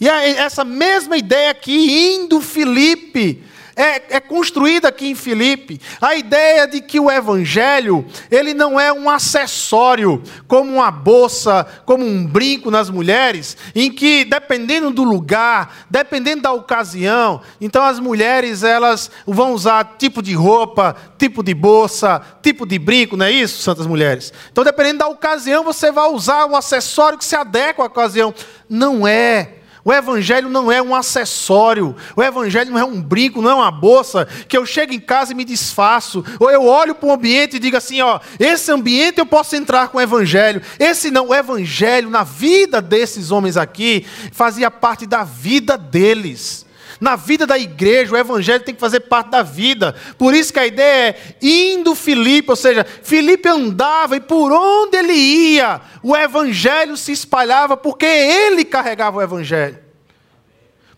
[0.00, 3.42] E essa mesma ideia aqui, indo Filipe,
[3.80, 5.80] é, é construída aqui em Filipe.
[6.00, 12.04] A ideia de que o Evangelho, ele não é um acessório, como uma bolsa, como
[12.04, 18.62] um brinco nas mulheres, em que, dependendo do lugar, dependendo da ocasião, então as mulheres,
[18.62, 23.62] elas vão usar tipo de roupa, tipo de bolsa, tipo de brinco, não é isso,
[23.62, 24.32] santas mulheres?
[24.52, 28.34] Então, dependendo da ocasião, você vai usar um acessório que se adequa à ocasião.
[28.68, 29.59] Não é.
[29.84, 33.70] O Evangelho não é um acessório, o Evangelho não é um brinco, não é uma
[33.70, 37.56] bolsa que eu chego em casa e me desfaço, ou eu olho para o ambiente
[37.56, 41.34] e digo assim: ó, esse ambiente eu posso entrar com o Evangelho, esse não, o
[41.34, 46.66] Evangelho na vida desses homens aqui fazia parte da vida deles.
[47.00, 49.94] Na vida da igreja, o evangelho tem que fazer parte da vida.
[50.18, 54.98] Por isso que a ideia é indo Filipe, ou seja, Filipe andava e por onde
[54.98, 59.78] ele ia, o evangelho se espalhava porque ele carregava o evangelho.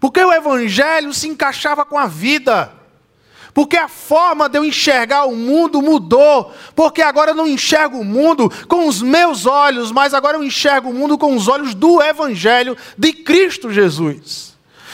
[0.00, 2.72] Porque o evangelho se encaixava com a vida.
[3.54, 6.52] Porque a forma de eu enxergar o mundo mudou.
[6.74, 10.90] Porque agora eu não enxergo o mundo com os meus olhos, mas agora eu enxergo
[10.90, 14.51] o mundo com os olhos do Evangelho de Cristo Jesus.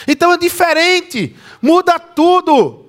[0.09, 2.83] Então é diferente, muda tudo.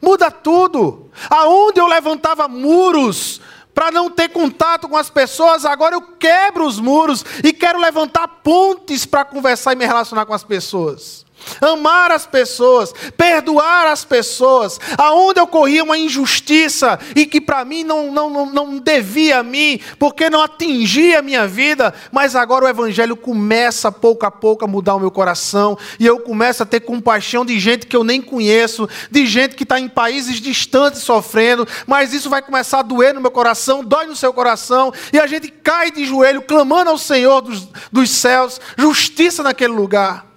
[0.00, 1.10] Muda tudo.
[1.30, 3.40] Aonde eu levantava muros
[3.74, 8.28] para não ter contato com as pessoas, agora eu quebro os muros e quero levantar
[8.28, 11.24] pontes para conversar e me relacionar com as pessoas
[11.60, 18.10] amar as pessoas, perdoar as pessoas, aonde ocorria uma injustiça e que para mim não,
[18.10, 22.68] não, não, não devia a mim, porque não atingia a minha vida, mas agora o
[22.68, 26.80] Evangelho começa pouco a pouco a mudar o meu coração e eu começo a ter
[26.80, 31.66] compaixão de gente que eu nem conheço, de gente que está em países distantes sofrendo,
[31.86, 35.26] mas isso vai começar a doer no meu coração, dói no seu coração e a
[35.26, 40.29] gente cai de joelho clamando ao Senhor dos, dos céus, justiça naquele lugar.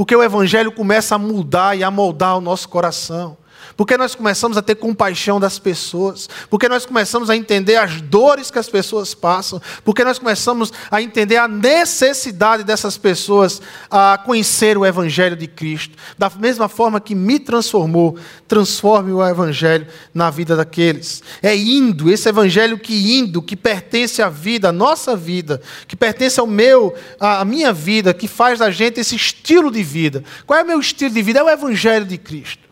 [0.00, 3.36] Porque o Evangelho começa a mudar e a moldar o nosso coração.
[3.80, 8.50] Porque nós começamos a ter compaixão das pessoas, porque nós começamos a entender as dores
[8.50, 14.76] que as pessoas passam, porque nós começamos a entender a necessidade dessas pessoas a conhecer
[14.76, 15.96] o Evangelho de Cristo.
[16.18, 21.22] Da mesma forma que me transformou, transforme o Evangelho na vida daqueles.
[21.42, 26.38] É indo, esse Evangelho que indo, que pertence à vida, à nossa vida, que pertence
[26.38, 30.22] ao meu, à minha vida, que faz da gente esse estilo de vida.
[30.46, 31.38] Qual é o meu estilo de vida?
[31.38, 32.69] É o Evangelho de Cristo.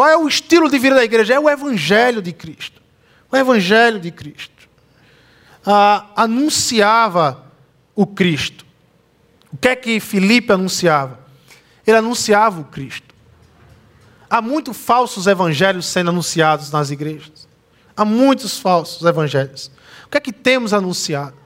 [0.00, 1.34] Qual é o estilo de vida da igreja?
[1.34, 2.80] É o Evangelho de Cristo.
[3.30, 4.66] O Evangelho de Cristo.
[5.62, 7.44] Ah, anunciava
[7.94, 8.64] o Cristo.
[9.52, 11.20] O que é que Filipe anunciava?
[11.86, 13.14] Ele anunciava o Cristo.
[14.30, 17.46] Há muitos falsos evangelhos sendo anunciados nas igrejas.
[17.94, 19.70] Há muitos falsos evangelhos.
[20.06, 21.36] O que é que temos anunciado?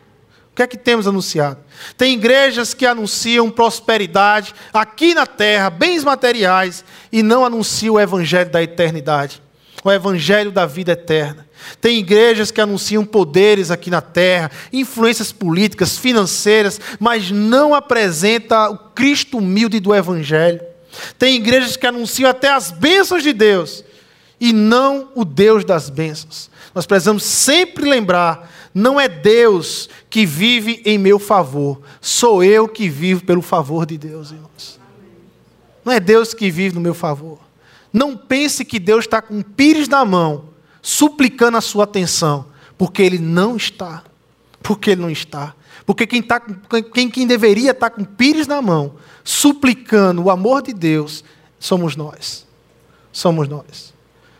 [0.54, 1.58] O que é que temos anunciado?
[1.98, 8.50] Tem igrejas que anunciam prosperidade aqui na terra, bens materiais, e não anunciam o evangelho
[8.50, 9.42] da eternidade,
[9.82, 11.44] o evangelho da vida eterna.
[11.80, 18.78] Tem igrejas que anunciam poderes aqui na terra, influências políticas, financeiras, mas não apresenta o
[18.78, 20.60] Cristo humilde do evangelho.
[21.18, 23.82] Tem igrejas que anunciam até as bênçãos de Deus
[24.40, 26.48] e não o Deus das bênçãos.
[26.72, 32.88] Nós precisamos sempre lembrar não é Deus que vive em meu favor, sou eu que
[32.88, 34.80] vivo pelo favor de Deus, irmãos.
[35.84, 37.38] Não é Deus que vive no meu favor.
[37.92, 40.46] Não pense que Deus está com pires na mão,
[40.82, 44.02] suplicando a sua atenção, porque Ele não está.
[44.60, 45.54] Porque Ele não está.
[45.86, 46.42] Porque quem, tá,
[46.92, 51.22] quem, quem deveria estar com pires na mão, suplicando o amor de Deus,
[51.60, 52.44] somos nós.
[53.12, 53.93] Somos nós.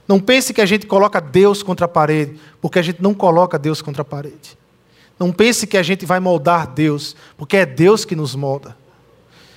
[0.07, 3.59] Não pense que a gente coloca Deus contra a parede, porque a gente não coloca
[3.59, 4.59] Deus contra a parede.
[5.19, 8.77] Não pense que a gente vai moldar Deus, porque é Deus que nos molda.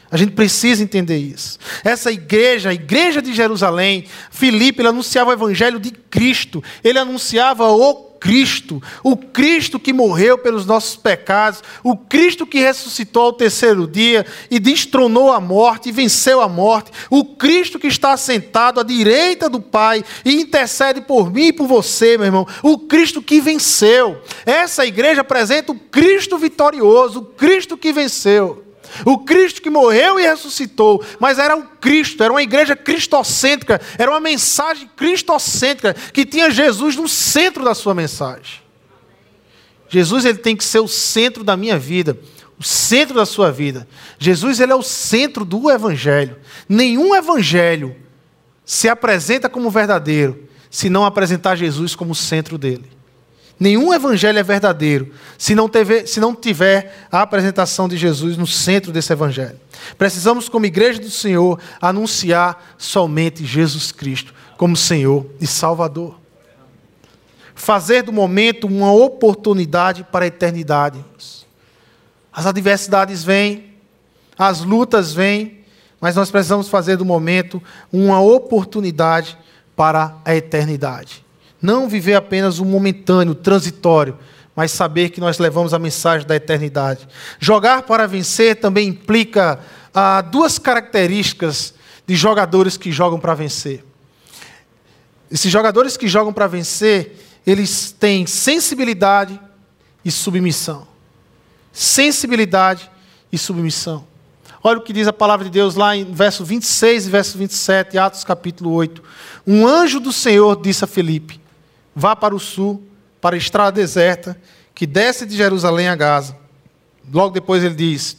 [0.10, 1.60] A gente precisa entender isso.
[1.84, 6.64] Essa igreja, a igreja de Jerusalém, Filipe, ele anunciava o evangelho de Cristo.
[6.82, 13.24] Ele anunciava o Cristo, o Cristo que morreu pelos nossos pecados, o Cristo que ressuscitou
[13.24, 18.16] ao terceiro dia e destronou a morte e venceu a morte, o Cristo que está
[18.18, 22.78] sentado à direita do Pai e intercede por mim e por você, meu irmão, o
[22.80, 24.22] Cristo que venceu.
[24.46, 28.67] Essa igreja apresenta o Cristo vitorioso, o Cristo que venceu.
[29.06, 34.12] O Cristo que morreu e ressuscitou, mas era o Cristo, era uma igreja cristocêntrica, era
[34.12, 38.62] uma mensagem cristocêntrica que tinha Jesus no centro da sua mensagem.
[39.90, 42.18] Jesus ele tem que ser o centro da minha vida,
[42.60, 43.88] o centro da sua vida.
[44.20, 46.38] Jesus ele é o centro do evangelho.
[46.68, 47.96] Nenhum evangelho
[48.66, 52.97] se apresenta como verdadeiro se não apresentar Jesus como centro dele.
[53.60, 58.46] Nenhum evangelho é verdadeiro se não, tiver, se não tiver a apresentação de Jesus no
[58.46, 59.60] centro desse evangelho.
[59.98, 66.20] Precisamos, como igreja do Senhor, anunciar somente Jesus Cristo como Senhor e Salvador.
[67.56, 71.04] Fazer do momento uma oportunidade para a eternidade.
[72.32, 73.74] As adversidades vêm,
[74.38, 75.66] as lutas vêm,
[76.00, 79.36] mas nós precisamos fazer do momento uma oportunidade
[79.76, 81.26] para a eternidade.
[81.62, 84.18] Não viver apenas o momentâneo, transitório,
[84.56, 87.08] mas saber que nós levamos a mensagem da eternidade.
[87.40, 89.60] Jogar para vencer também implica
[89.94, 91.74] ah, duas características
[92.06, 93.84] de jogadores que jogam para vencer.
[95.30, 99.40] Esses jogadores que jogam para vencer, eles têm sensibilidade
[100.04, 100.88] e submissão.
[101.72, 102.90] Sensibilidade
[103.32, 104.08] e submissão.
[104.64, 107.98] Olha o que diz a palavra de Deus lá em verso 26 e verso 27,
[107.98, 109.04] Atos capítulo 8.
[109.46, 111.40] Um anjo do Senhor disse a Felipe:
[112.00, 112.88] Vá para o sul,
[113.20, 114.40] para a estrada deserta,
[114.76, 116.38] que desce de Jerusalém a Gaza.
[117.12, 118.18] Logo depois ele diz,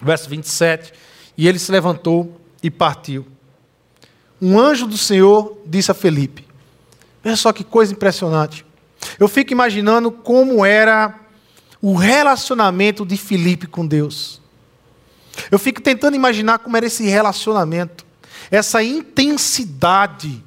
[0.00, 0.92] verso 27,
[1.36, 3.26] e ele se levantou e partiu.
[4.40, 6.46] Um anjo do Senhor disse a Felipe:
[7.20, 8.64] Veja só que coisa impressionante.
[9.18, 11.18] Eu fico imaginando como era
[11.82, 14.40] o relacionamento de Felipe com Deus.
[15.50, 18.06] Eu fico tentando imaginar como era esse relacionamento,
[18.48, 20.44] essa intensidade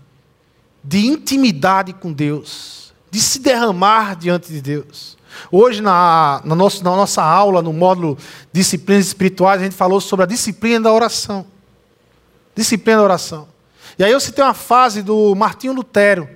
[0.83, 5.17] de intimidade com Deus, de se derramar diante de Deus.
[5.51, 8.17] Hoje, na, na, nossa, na nossa aula, no módulo
[8.51, 11.45] Disciplinas Espirituais, a gente falou sobre a disciplina da oração.
[12.55, 13.47] Disciplina da oração.
[13.97, 16.27] E aí eu citei uma fase do Martinho Lutero.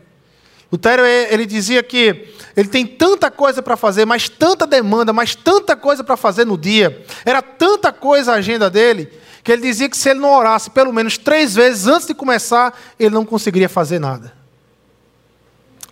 [0.71, 5.75] Lutero, ele dizia que ele tem tanta coisa para fazer, mas tanta demanda, mas tanta
[5.75, 7.05] coisa para fazer no dia.
[7.23, 9.10] Era tanta coisa a agenda dele,
[9.43, 12.77] que ele dizia que se ele não orasse pelo menos três vezes antes de começar,
[12.99, 14.35] ele não conseguiria fazer nada.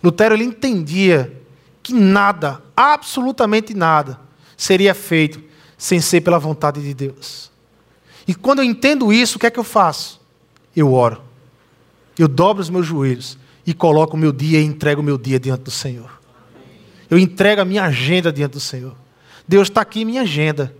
[0.04, 1.40] Lutero ele entendia
[1.82, 4.20] que nada, absolutamente nada,
[4.54, 5.42] seria feito
[5.78, 7.50] sem ser pela vontade de Deus.
[8.28, 10.20] E quando eu entendo isso, o que é que eu faço?
[10.76, 11.22] Eu oro.
[12.18, 15.40] Eu dobro os meus joelhos e coloco o meu dia e entrego o meu dia
[15.40, 16.20] diante do Senhor.
[17.08, 18.94] Eu entrego a minha agenda diante do Senhor.
[19.48, 20.74] Deus está aqui minha agenda.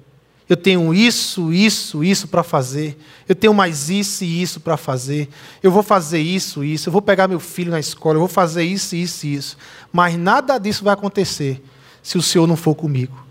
[0.49, 2.99] Eu tenho isso, isso, isso para fazer.
[3.27, 5.29] Eu tenho mais isso e isso para fazer.
[5.63, 6.89] Eu vou fazer isso, isso.
[6.89, 8.17] Eu vou pegar meu filho na escola.
[8.17, 9.57] Eu vou fazer isso, isso e isso.
[9.91, 11.63] Mas nada disso vai acontecer
[12.03, 13.25] se o Senhor não for comigo.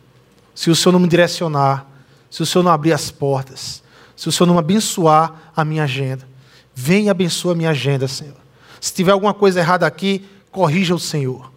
[0.56, 1.88] Se o Senhor não me direcionar.
[2.32, 3.84] Se o Senhor não abrir as portas.
[4.15, 6.28] Se o Senhor não abençoar a minha agenda.
[6.73, 8.38] Vem e abençoa a minha agenda, Senhor.
[8.82, 11.53] Se tiver alguma coisa errada aqui, corrija o Senhor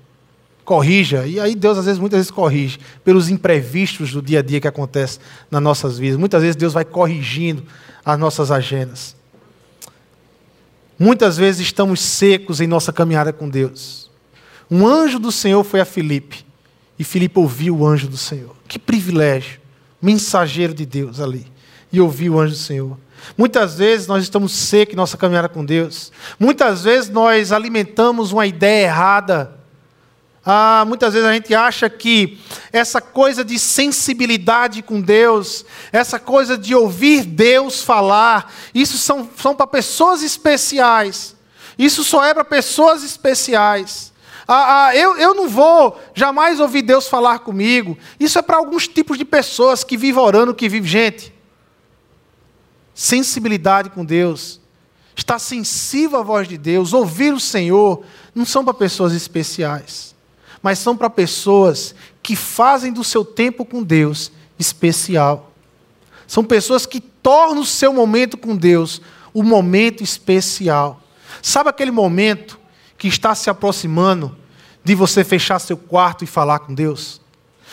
[0.67, 1.27] corrija.
[1.27, 4.69] E aí Deus, às vezes, muitas vezes corrige pelos imprevistos do dia a dia que
[4.69, 5.19] acontece
[5.51, 6.19] nas nossas vidas.
[6.19, 7.63] Muitas vezes Deus vai corrigindo
[8.05, 9.17] as nossas agendas.
[10.99, 14.11] Muitas vezes estamos secos em nossa caminhada com Deus.
[14.71, 16.45] Um anjo do Senhor foi a Filipe.
[16.99, 18.57] E Filipe ouviu o anjo do Senhor.
[18.67, 19.61] Que privilégio.
[20.03, 21.47] Mensageiro de Deus ali.
[21.93, 22.99] E ouviu o anjo do Senhor.
[23.37, 26.11] Muitas vezes nós estamos secos em nossa caminhada com Deus.
[26.41, 29.56] Muitas vezes nós alimentamos uma ideia errada
[30.49, 32.39] ah, muitas vezes a gente acha que
[32.73, 39.57] essa coisa de sensibilidade com Deus, essa coisa de ouvir Deus falar, isso são, são
[39.57, 41.35] para pessoas especiais.
[41.77, 44.13] Isso só é para pessoas especiais.
[44.47, 47.99] Ah, ah, eu, eu não vou jamais ouvir Deus falar comigo.
[48.21, 50.89] Isso é para alguns tipos de pessoas que vivem orando, que vivem.
[50.89, 51.35] Gente,
[52.95, 54.61] sensibilidade com Deus,
[55.17, 60.15] estar sensível à voz de Deus, ouvir o Senhor, não são para pessoas especiais
[60.67, 65.53] mas são para pessoas que fazem do seu tempo com Deus especial.
[66.27, 69.01] São pessoas que tornam o seu momento com Deus
[69.33, 71.01] o momento especial.
[71.41, 72.59] Sabe aquele momento
[72.99, 74.37] que está se aproximando
[74.83, 77.21] de você fechar seu quarto e falar com Deus?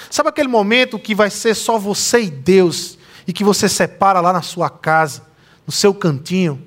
[0.07, 4.31] Sabe aquele momento que vai ser só você e Deus e que você separa lá
[4.31, 5.23] na sua casa,
[5.65, 6.63] no seu cantinho,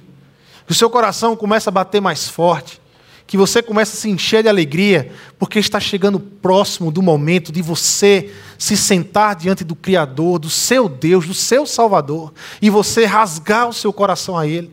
[0.66, 2.80] que o seu coração começa a bater mais forte,
[3.26, 7.60] que você começa a se encher de alegria, porque está chegando próximo do momento de
[7.60, 13.68] você se sentar diante do Criador, do seu Deus, do seu Salvador, e você rasgar
[13.68, 14.72] o seu coração a Ele.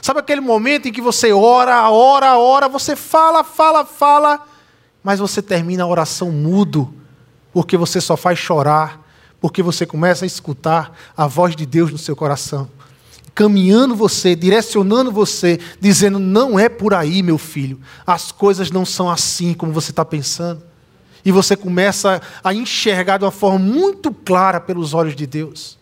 [0.00, 4.46] Sabe aquele momento em que você ora, ora, ora, você fala, fala, fala,
[5.02, 6.92] mas você termina a oração mudo,
[7.52, 9.00] porque você só faz chorar,
[9.40, 12.68] porque você começa a escutar a voz de Deus no seu coração
[13.34, 19.10] caminhando você, direcionando você, dizendo: não é por aí, meu filho, as coisas não são
[19.10, 20.62] assim como você está pensando.
[21.24, 25.78] E você começa a enxergar de uma forma muito clara pelos olhos de Deus.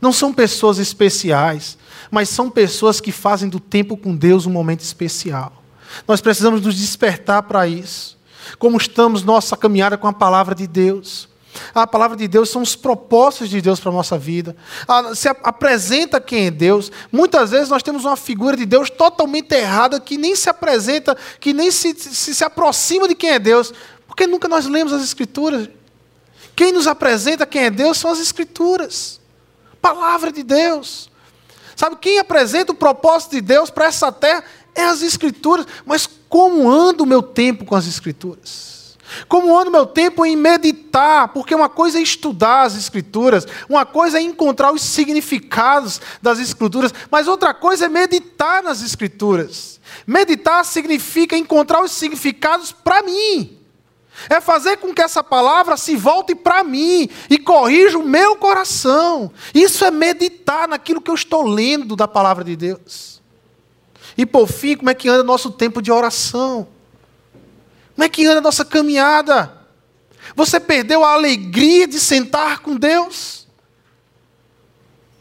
[0.00, 1.76] Não são pessoas especiais,
[2.10, 5.62] mas são pessoas que fazem do tempo com Deus um momento especial.
[6.06, 8.16] Nós precisamos nos despertar para isso.
[8.58, 11.28] Como estamos nossa caminhada com a palavra de Deus.
[11.74, 14.56] A palavra de Deus são os propósitos de Deus para a nossa vida.
[15.14, 16.90] Se apresenta quem é Deus.
[17.10, 21.52] Muitas vezes nós temos uma figura de Deus totalmente errada, que nem se apresenta, que
[21.52, 23.72] nem se, se, se aproxima de quem é Deus,
[24.06, 25.68] porque nunca nós lemos as Escrituras.
[26.54, 29.20] Quem nos apresenta quem é Deus são as Escrituras.
[29.80, 31.10] Palavra de Deus.
[31.76, 35.66] Sabe, quem apresenta o propósito de Deus para essa terra é as Escrituras.
[35.84, 38.71] Mas como anda o meu tempo com as Escrituras?
[39.28, 44.18] Como ando meu tempo em meditar, porque uma coisa é estudar as Escrituras, uma coisa
[44.18, 49.80] é encontrar os significados das Escrituras, mas outra coisa é meditar nas Escrituras.
[50.06, 53.58] Meditar significa encontrar os significados para mim.
[54.28, 59.32] É fazer com que essa palavra se volte para mim e corrija o meu coração.
[59.54, 63.20] Isso é meditar naquilo que eu estou lendo da palavra de Deus.
[64.16, 66.68] E por fim, como é que anda nosso tempo de oração?
[67.94, 69.56] Como é que anda a nossa caminhada?
[70.34, 73.46] Você perdeu a alegria de sentar com Deus?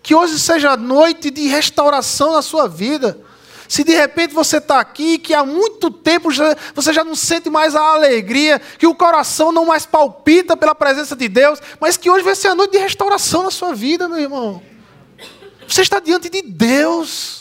[0.02, 3.20] Que hoje seja noite de restauração na sua vida.
[3.68, 7.50] Se de repente você está aqui, que há muito tempo já, você já não sente
[7.50, 12.10] mais a alegria, que o coração não mais palpita pela presença de Deus, mas que
[12.10, 14.62] hoje vai ser a noite de restauração na sua vida, meu irmão.
[15.66, 17.41] Você está diante de Deus,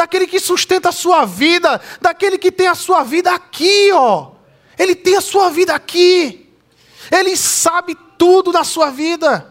[0.00, 4.30] daquele que sustenta a sua vida, daquele que tem a sua vida aqui, ó.
[4.78, 6.50] Ele tem a sua vida aqui.
[7.10, 9.46] Ele sabe tudo da sua vida.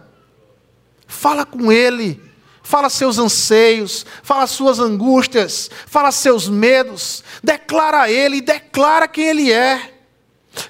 [1.05, 2.19] Fala com Ele.
[2.63, 9.51] Fala seus anseios, fala suas angústias, fala seus medos, declara a Ele, declara quem Ele
[9.51, 9.95] é.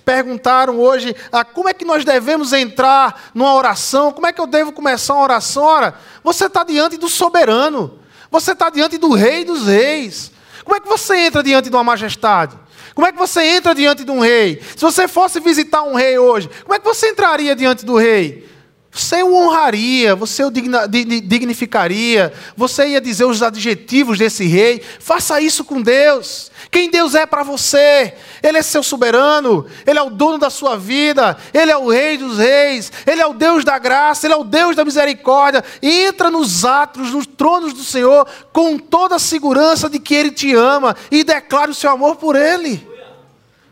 [0.06, 4.48] Perguntaram hoje ah, como é que nós devemos entrar numa oração, como é que eu
[4.48, 5.64] devo começar uma oração?
[5.64, 8.00] Ora, você está diante do soberano,
[8.32, 10.32] você está diante do Rei dos Reis.
[10.64, 12.56] Como é que você entra diante de uma majestade?
[12.94, 14.62] Como é que você entra diante de um rei?
[14.76, 18.46] Se você fosse visitar um rei hoje, como é que você entraria diante do rei?
[18.92, 24.82] Você o honraria, você o dignificaria, você ia dizer os adjetivos desse rei.
[25.00, 26.52] Faça isso com Deus.
[26.72, 28.13] Quem Deus é para você?
[28.43, 32.17] Ele é seu soberano, Ele é o dono da sua vida, Ele é o Rei
[32.17, 35.63] dos Reis, Ele é o Deus da graça, Ele é o Deus da misericórdia.
[35.82, 40.53] Entra nos atos, nos tronos do Senhor, com toda a segurança de que Ele te
[40.53, 42.88] ama e declare o seu amor por Ele.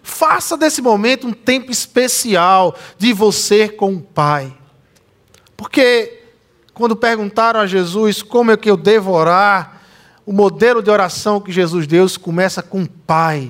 [0.02, 4.52] Faça desse momento um tempo especial de você com o Pai.
[5.56, 6.24] Porque
[6.74, 9.77] quando perguntaram a Jesus como é que eu devo orar,
[10.28, 13.50] o modelo de oração que Jesus deu começa com Pai.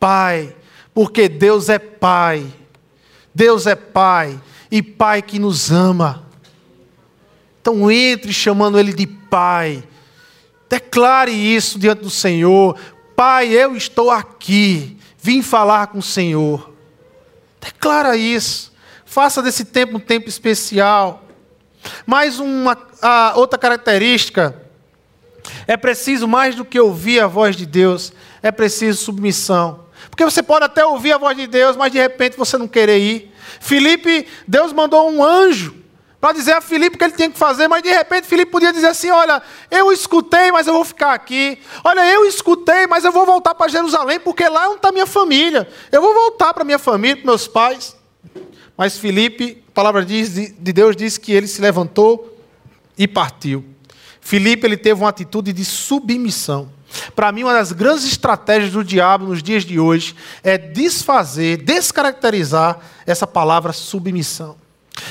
[0.00, 0.56] Pai,
[0.94, 2.46] porque Deus é Pai.
[3.34, 6.24] Deus é Pai e Pai que nos ama.
[7.60, 9.84] Então entre chamando Ele de Pai.
[10.66, 12.78] Declare isso diante do Senhor.
[13.14, 14.96] Pai, eu estou aqui.
[15.18, 16.72] Vim falar com o Senhor.
[17.60, 18.72] Declara isso.
[19.04, 21.22] Faça desse tempo um tempo especial.
[22.06, 22.78] Mais uma
[23.34, 24.67] outra característica
[25.66, 29.86] é preciso mais do que ouvir a voz de Deus, é preciso submissão.
[30.10, 32.98] Porque você pode até ouvir a voz de Deus, mas de repente você não querer
[32.98, 33.34] ir.
[33.60, 35.74] Felipe, Deus mandou um anjo
[36.20, 38.72] para dizer a Filipe o que ele tinha que fazer, mas de repente Filipe podia
[38.72, 39.40] dizer assim: Olha,
[39.70, 41.58] eu escutei, mas eu vou ficar aqui.
[41.84, 45.06] Olha, eu escutei, mas eu vou voltar para Jerusalém, porque lá é onde está minha
[45.06, 45.68] família.
[45.92, 47.96] Eu vou voltar para minha família, para meus pais.
[48.76, 52.36] Mas Filipe, a palavra de Deus diz que ele se levantou
[52.96, 53.64] e partiu.
[54.28, 56.68] Filipe ele teve uma atitude de submissão.
[57.16, 62.78] Para mim, uma das grandes estratégias do diabo nos dias de hoje é desfazer, descaracterizar
[63.06, 64.56] essa palavra submissão.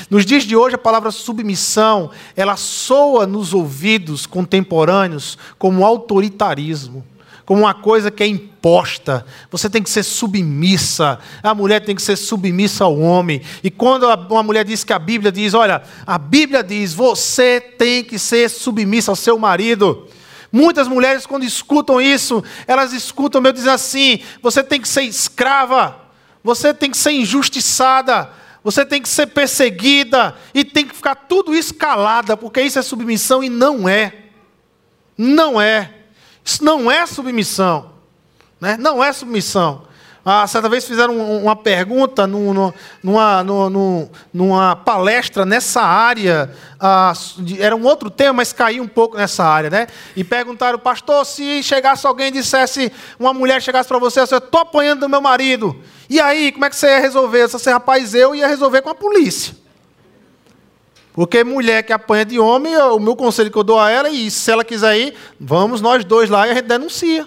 [0.08, 7.04] Nos dias de hoje, a palavra submissão, ela soa nos ouvidos contemporâneos como autoritarismo
[7.48, 9.24] como uma coisa que é imposta.
[9.50, 11.18] Você tem que ser submissa.
[11.42, 13.40] A mulher tem que ser submissa ao homem.
[13.64, 18.04] E quando uma mulher diz que a Bíblia diz, olha, a Bíblia diz, você tem
[18.04, 20.06] que ser submissa ao seu marido.
[20.52, 25.98] Muitas mulheres, quando escutam isso, elas escutam meu dizer assim: você tem que ser escrava,
[26.44, 28.28] você tem que ser injustiçada,
[28.62, 32.82] você tem que ser perseguida, e tem que ficar tudo isso calada, porque isso é
[32.82, 34.12] submissão e não é.
[35.16, 35.94] Não é.
[36.48, 37.90] Isso não é submissão.
[38.58, 38.78] Né?
[38.80, 39.86] Não é submissão.
[40.24, 43.44] Ah, certa vez fizeram uma pergunta numa, numa,
[44.32, 47.12] numa palestra nessa área, ah,
[47.58, 49.86] era um outro tema, mas caiu um pouco nessa área, né?
[50.16, 54.60] E perguntaram, pastor, se chegasse alguém e dissesse, uma mulher chegasse para você, eu estou
[54.60, 55.80] apanhando do meu marido,
[56.10, 57.44] e aí, como é que você ia resolver?
[57.44, 59.54] Eu disse, rapaz, eu ia resolver com a polícia.
[61.18, 64.12] Porque mulher que apanha de homem, o meu conselho que eu dou a ela é
[64.12, 64.38] isso.
[64.38, 67.26] Se ela quiser ir, vamos nós dois lá e a gente denuncia.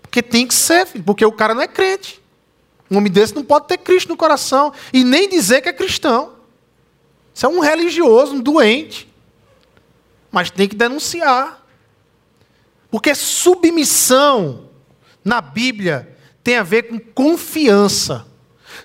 [0.00, 2.22] Porque tem que ser, porque o cara não é crente.
[2.90, 6.36] Um homem desse não pode ter Cristo no coração e nem dizer que é cristão.
[7.34, 9.12] Isso é um religioso, um doente.
[10.32, 11.62] Mas tem que denunciar.
[12.90, 14.70] Porque submissão
[15.22, 18.24] na Bíblia tem a ver com confiança.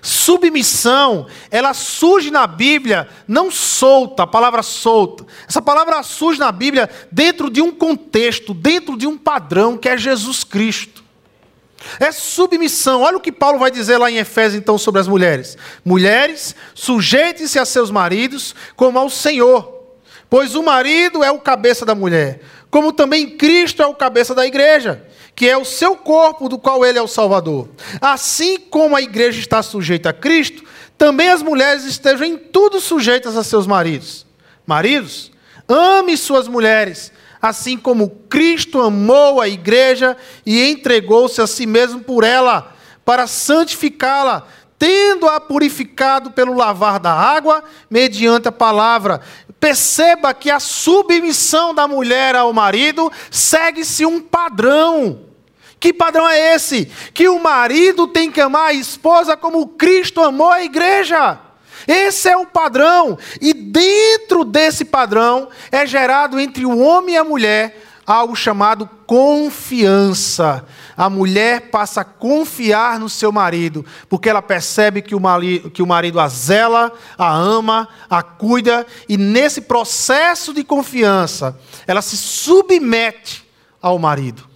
[0.02, 5.26] Submissão, ela surge na Bíblia não solta, a palavra solta.
[5.48, 9.98] Essa palavra surge na Bíblia dentro de um contexto, dentro de um padrão que é
[9.98, 11.04] Jesus Cristo.
[11.98, 13.02] É submissão.
[13.02, 15.56] Olha o que Paulo vai dizer lá em Efésios então sobre as mulheres.
[15.84, 19.80] Mulheres, sujeitem-se a seus maridos como ao Senhor,
[20.28, 22.40] pois o marido é o cabeça da mulher,
[22.70, 25.09] como também Cristo é o cabeça da igreja
[25.40, 27.66] que é o seu corpo, do qual ele é o Salvador.
[27.98, 30.62] Assim como a igreja está sujeita a Cristo,
[30.98, 34.26] também as mulheres estejam em tudo sujeitas a seus maridos.
[34.66, 35.32] Maridos,
[35.66, 37.10] ame suas mulheres,
[37.40, 40.14] assim como Cristo amou a igreja
[40.44, 44.46] e entregou-se a si mesmo por ela, para santificá-la
[44.78, 49.22] tendo-a purificado pelo lavar da água, mediante a palavra.
[49.58, 55.29] Perceba que a submissão da mulher ao marido segue-se um padrão.
[55.80, 56.84] Que padrão é esse?
[57.14, 61.40] Que o marido tem que amar a esposa como Cristo amou a igreja.
[61.88, 63.18] Esse é o padrão.
[63.40, 70.64] E dentro desse padrão é gerado entre o homem e a mulher algo chamado confiança.
[70.96, 75.82] A mulher passa a confiar no seu marido, porque ela percebe que o marido, que
[75.82, 82.16] o marido a zela, a ama, a cuida, e nesse processo de confiança, ela se
[82.16, 83.48] submete
[83.80, 84.49] ao marido,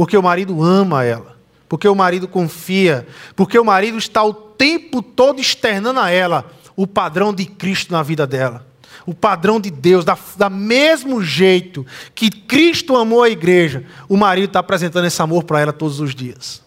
[0.00, 1.36] porque o marido ama ela,
[1.68, 6.86] porque o marido confia, porque o marido está o tempo todo externando a ela o
[6.86, 8.66] padrão de Cristo na vida dela
[9.04, 11.84] o padrão de Deus, da, da mesmo jeito
[12.14, 16.14] que Cristo amou a igreja, o marido está apresentando esse amor para ela todos os
[16.14, 16.62] dias.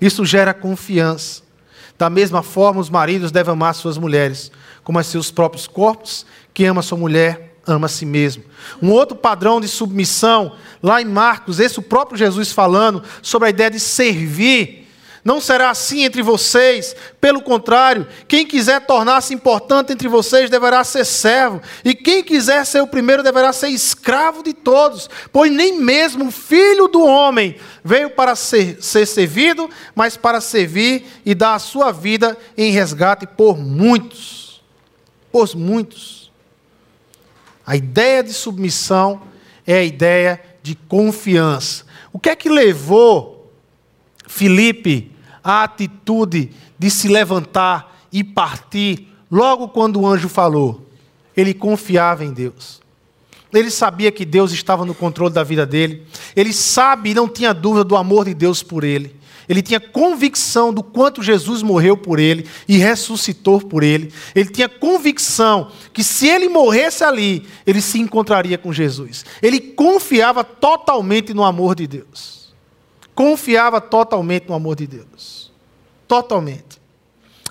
[0.00, 1.42] Isso gera confiança.
[1.98, 4.52] Da mesma forma, os maridos devem amar suas mulheres,
[4.84, 6.24] como a seus próprios corpos.
[6.54, 8.44] Quem ama sua mulher, ama a si mesmo.
[8.82, 10.52] Um outro padrão de submissão,
[10.82, 14.80] lá em Marcos, esse o próprio Jesus falando sobre a ideia de servir
[15.24, 16.96] não será assim entre vocês.
[17.20, 22.80] Pelo contrário, quem quiser tornar-se importante entre vocês deverá ser servo, e quem quiser ser
[22.80, 28.10] o primeiro deverá ser escravo de todos, pois nem mesmo o filho do homem veio
[28.10, 33.58] para ser, ser servido, mas para servir e dar a sua vida em resgate por
[33.58, 34.62] muitos.
[35.30, 36.19] Por muitos.
[37.70, 39.22] A ideia de submissão
[39.64, 41.84] é a ideia de confiança.
[42.12, 43.48] O que é que levou
[44.26, 45.12] Filipe
[45.42, 50.84] a atitude de se levantar e partir logo quando o anjo falou.
[51.36, 52.80] Ele confiava em Deus.
[53.54, 56.04] Ele sabia que Deus estava no controle da vida dele.
[56.34, 59.14] Ele sabe e não tinha dúvida do amor de Deus por ele.
[59.50, 64.10] Ele tinha convicção do quanto Jesus morreu por ele e ressuscitou por ele.
[64.34, 69.26] Ele tinha convicção que se ele morresse ali, ele se encontraria com Jesus.
[69.42, 72.40] Ele confiava totalmente no amor de Deus
[73.20, 75.52] confiava totalmente no amor de Deus.
[76.08, 76.80] Totalmente.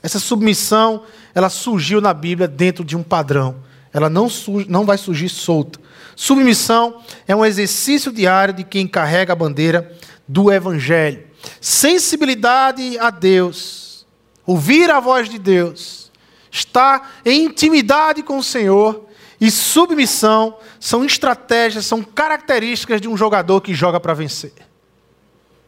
[0.01, 1.03] Essa submissão,
[1.35, 3.57] ela surgiu na Bíblia dentro de um padrão.
[3.93, 5.79] Ela não, surge, não vai surgir solta.
[6.15, 9.95] Submissão é um exercício diário de quem carrega a bandeira
[10.27, 11.28] do Evangelho.
[11.61, 14.05] Sensibilidade a Deus,
[14.45, 16.11] ouvir a voz de Deus,
[16.51, 19.05] estar em intimidade com o Senhor
[19.39, 24.53] e submissão são estratégias, são características de um jogador que joga para vencer.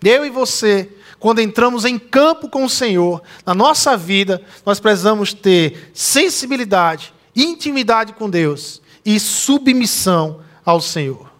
[0.04, 5.34] Eu e você, quando entramos em campo com o Senhor, na nossa vida, nós precisamos
[5.34, 11.32] ter sensibilidade, intimidade com Deus e submissão ao Senhor.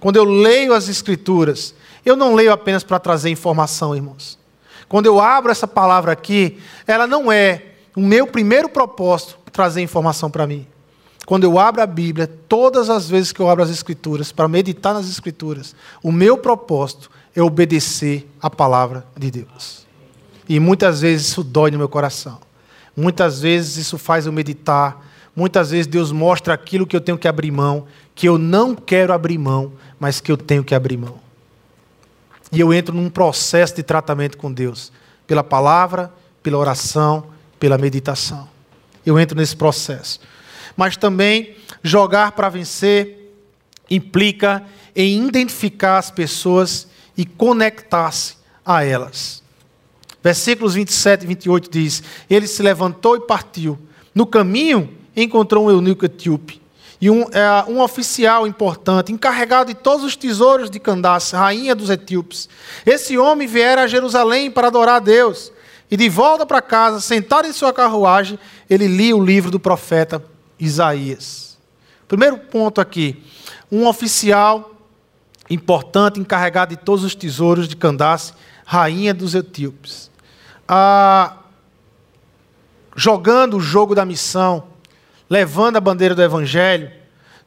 [0.00, 4.38] Quando eu leio as Escrituras, eu não leio apenas para trazer informação, irmãos.
[4.88, 7.62] Quando eu abro essa palavra aqui, ela não é
[7.94, 10.66] o meu primeiro propósito trazer informação para mim.
[11.26, 14.94] Quando eu abro a Bíblia, todas as vezes que eu abro as Escrituras, para meditar
[14.94, 19.86] nas Escrituras, o meu propósito é obedecer a palavra de Deus.
[20.48, 22.38] E muitas vezes isso dói no meu coração.
[22.96, 25.06] Muitas vezes isso faz eu meditar.
[25.36, 29.12] Muitas vezes Deus mostra aquilo que eu tenho que abrir mão, que eu não quero
[29.12, 31.14] abrir mão, mas que eu tenho que abrir mão.
[32.52, 34.92] E eu entro num processo de tratamento com Deus,
[35.26, 37.26] pela palavra, pela oração,
[37.58, 38.48] pela meditação.
[39.04, 40.20] Eu entro nesse processo.
[40.76, 43.34] Mas também jogar para vencer
[43.88, 49.42] implica em identificar as pessoas e conectar-se a elas.
[50.22, 53.78] Versículos 27 e 28 diz: Ele se levantou e partiu.
[54.14, 56.59] No caminho, encontrou um eunuco etíope
[57.00, 61.88] e um, é, um oficial importante, encarregado de todos os tesouros de Candace, rainha dos
[61.88, 62.48] etíopes.
[62.84, 65.50] Esse homem viera a Jerusalém para adorar a Deus.
[65.90, 68.38] E de volta para casa, sentado em sua carruagem,
[68.68, 70.22] ele lia o livro do profeta
[70.58, 71.58] Isaías.
[72.06, 73.24] Primeiro ponto aqui:
[73.72, 74.72] um oficial
[75.48, 78.34] importante, encarregado de todos os tesouros de Candace,
[78.64, 80.10] rainha dos etíopes.
[80.68, 81.38] Ah,
[82.94, 84.69] jogando o jogo da missão,
[85.30, 86.90] levando a bandeira do evangelho,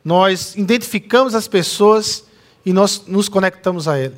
[0.03, 2.25] nós identificamos as pessoas
[2.65, 4.15] e nós nos conectamos a ele.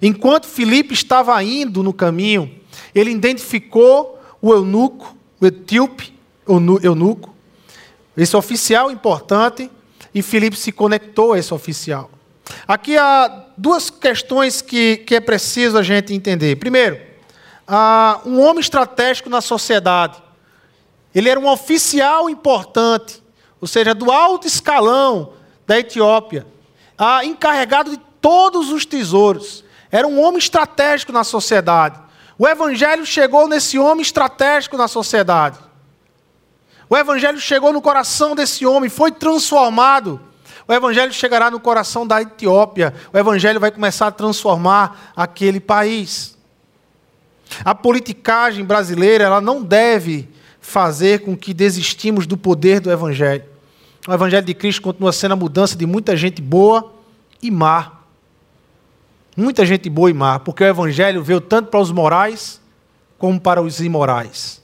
[0.00, 2.50] Enquanto Filipe estava indo no caminho,
[2.94, 6.12] ele identificou o eunuco, o etíope,
[6.46, 7.34] o eunuco,
[8.16, 9.70] esse oficial importante,
[10.14, 12.10] e Filipe se conectou a esse oficial.
[12.66, 16.56] Aqui há duas questões que, que é preciso a gente entender.
[16.56, 17.00] Primeiro,
[18.26, 20.22] um homem estratégico na sociedade.
[21.14, 23.22] Ele era um oficial importante,
[23.60, 25.34] ou seja, do alto escalão
[25.66, 26.46] da Etiópia,
[27.24, 29.64] encarregado de todos os tesouros.
[29.90, 32.00] Era um homem estratégico na sociedade.
[32.38, 35.58] O evangelho chegou nesse homem estratégico na sociedade.
[36.88, 40.20] O evangelho chegou no coração desse homem, foi transformado.
[40.66, 42.94] O evangelho chegará no coração da Etiópia.
[43.12, 46.36] O evangelho vai começar a transformar aquele país.
[47.64, 50.28] A politicagem brasileira, ela não deve
[50.62, 53.44] fazer com que desistimos do poder do evangelho.
[54.08, 56.90] O evangelho de Cristo continua sendo a mudança de muita gente boa
[57.42, 58.00] e má.
[59.36, 62.60] Muita gente boa e má, porque o Evangelho veio tanto para os morais
[63.18, 64.62] como para os imorais.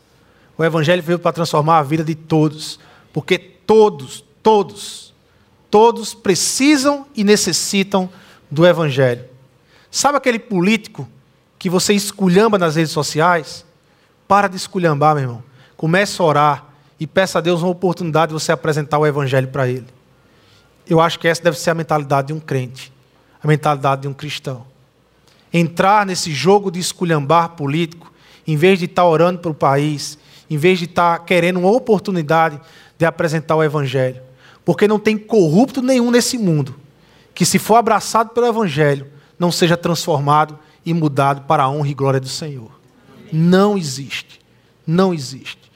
[0.58, 2.78] O Evangelho veio para transformar a vida de todos,
[3.12, 5.14] porque todos, todos,
[5.70, 8.10] todos precisam e necessitam
[8.50, 9.24] do Evangelho.
[9.90, 11.08] Sabe aquele político
[11.58, 13.64] que você esculhamba nas redes sociais?
[14.26, 15.42] Para de esculhambar, meu irmão.
[15.78, 16.66] Comece a orar
[17.00, 19.86] e peça a Deus uma oportunidade de você apresentar o Evangelho para ele.
[20.86, 22.92] Eu acho que essa deve ser a mentalidade de um crente
[23.42, 24.66] a mentalidade de um cristão.
[25.52, 28.12] Entrar nesse jogo de esculhambar político,
[28.46, 30.18] em vez de estar orando para o país,
[30.50, 32.60] em vez de estar querendo uma oportunidade
[32.96, 34.20] de apresentar o Evangelho.
[34.64, 36.74] Porque não tem corrupto nenhum nesse mundo
[37.34, 39.06] que, se for abraçado pelo Evangelho,
[39.38, 42.70] não seja transformado e mudado para a honra e glória do Senhor.
[43.32, 44.40] Não existe.
[44.86, 45.67] Não existe.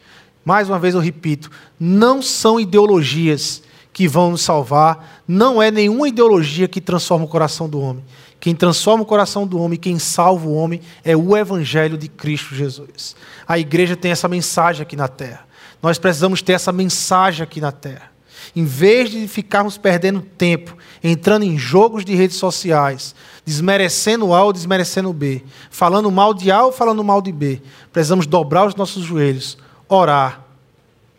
[0.45, 3.63] Mais uma vez eu repito: não são ideologias
[3.93, 8.05] que vão nos salvar, não é nenhuma ideologia que transforma o coração do homem.
[8.41, 12.55] Quem transforma o coração do homem, quem salva o homem, é o Evangelho de Cristo
[12.55, 13.15] Jesus.
[13.47, 15.47] A igreja tem essa mensagem aqui na terra.
[15.81, 18.11] Nós precisamos ter essa mensagem aqui na terra.
[18.57, 23.15] Em vez de ficarmos perdendo tempo, entrando em jogos de redes sociais,
[23.47, 27.63] desmerecendo A ou desmerecendo B, falando mal de A ou falando mal de B,
[27.93, 29.57] precisamos dobrar os nossos joelhos,
[29.97, 30.45] orar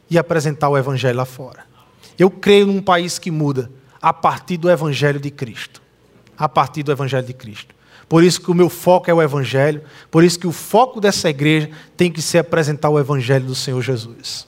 [0.09, 1.65] e apresentar o Evangelho lá fora.
[2.17, 3.71] Eu creio num país que muda
[4.01, 5.81] a partir do Evangelho de Cristo.
[6.37, 7.73] A partir do Evangelho de Cristo.
[8.07, 11.29] Por isso que o meu foco é o Evangelho, por isso que o foco dessa
[11.29, 14.45] igreja tem que ser apresentar o Evangelho do Senhor Jesus.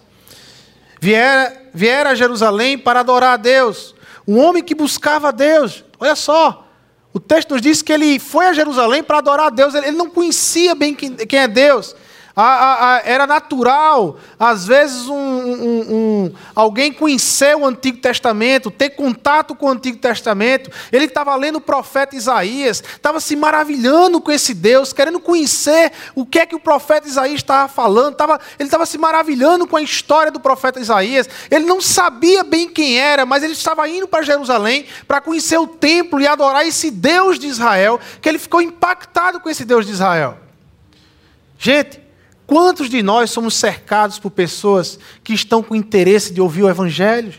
[1.00, 3.96] Viera, viera a Jerusalém para adorar a Deus.
[4.28, 5.84] Um homem que buscava a Deus.
[6.00, 6.68] Olha só,
[7.14, 9.74] o texto nos diz que ele foi a Jerusalém para adorar a Deus.
[9.74, 11.96] Ele não conhecia bem quem, quem é Deus.
[12.36, 18.70] A, a, a, era natural, às vezes, um, um, um, alguém conhecer o Antigo Testamento,
[18.70, 20.70] ter contato com o Antigo Testamento.
[20.92, 26.26] Ele estava lendo o profeta Isaías, estava se maravilhando com esse Deus, querendo conhecer o
[26.26, 28.16] que é que o profeta Isaías estava falando.
[28.16, 31.30] Tava, ele estava se maravilhando com a história do profeta Isaías.
[31.50, 35.68] Ele não sabia bem quem era, mas ele estava indo para Jerusalém para conhecer o
[35.68, 39.94] templo e adorar esse Deus de Israel, que ele ficou impactado com esse Deus de
[39.94, 40.38] Israel.
[41.58, 42.05] Gente,
[42.48, 47.34] Quantos de nós somos cercados por pessoas que estão com interesse de ouvir o Evangelho?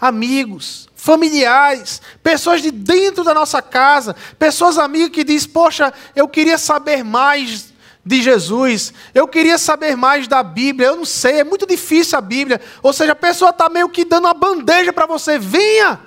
[0.00, 6.58] Amigos, familiares, pessoas de dentro da nossa casa, pessoas amigas que dizem: Poxa, eu queria
[6.58, 7.72] saber mais
[8.04, 12.20] de Jesus, eu queria saber mais da Bíblia, eu não sei, é muito difícil a
[12.20, 12.60] Bíblia.
[12.82, 16.00] Ou seja, a pessoa está meio que dando uma bandeja para você: venha,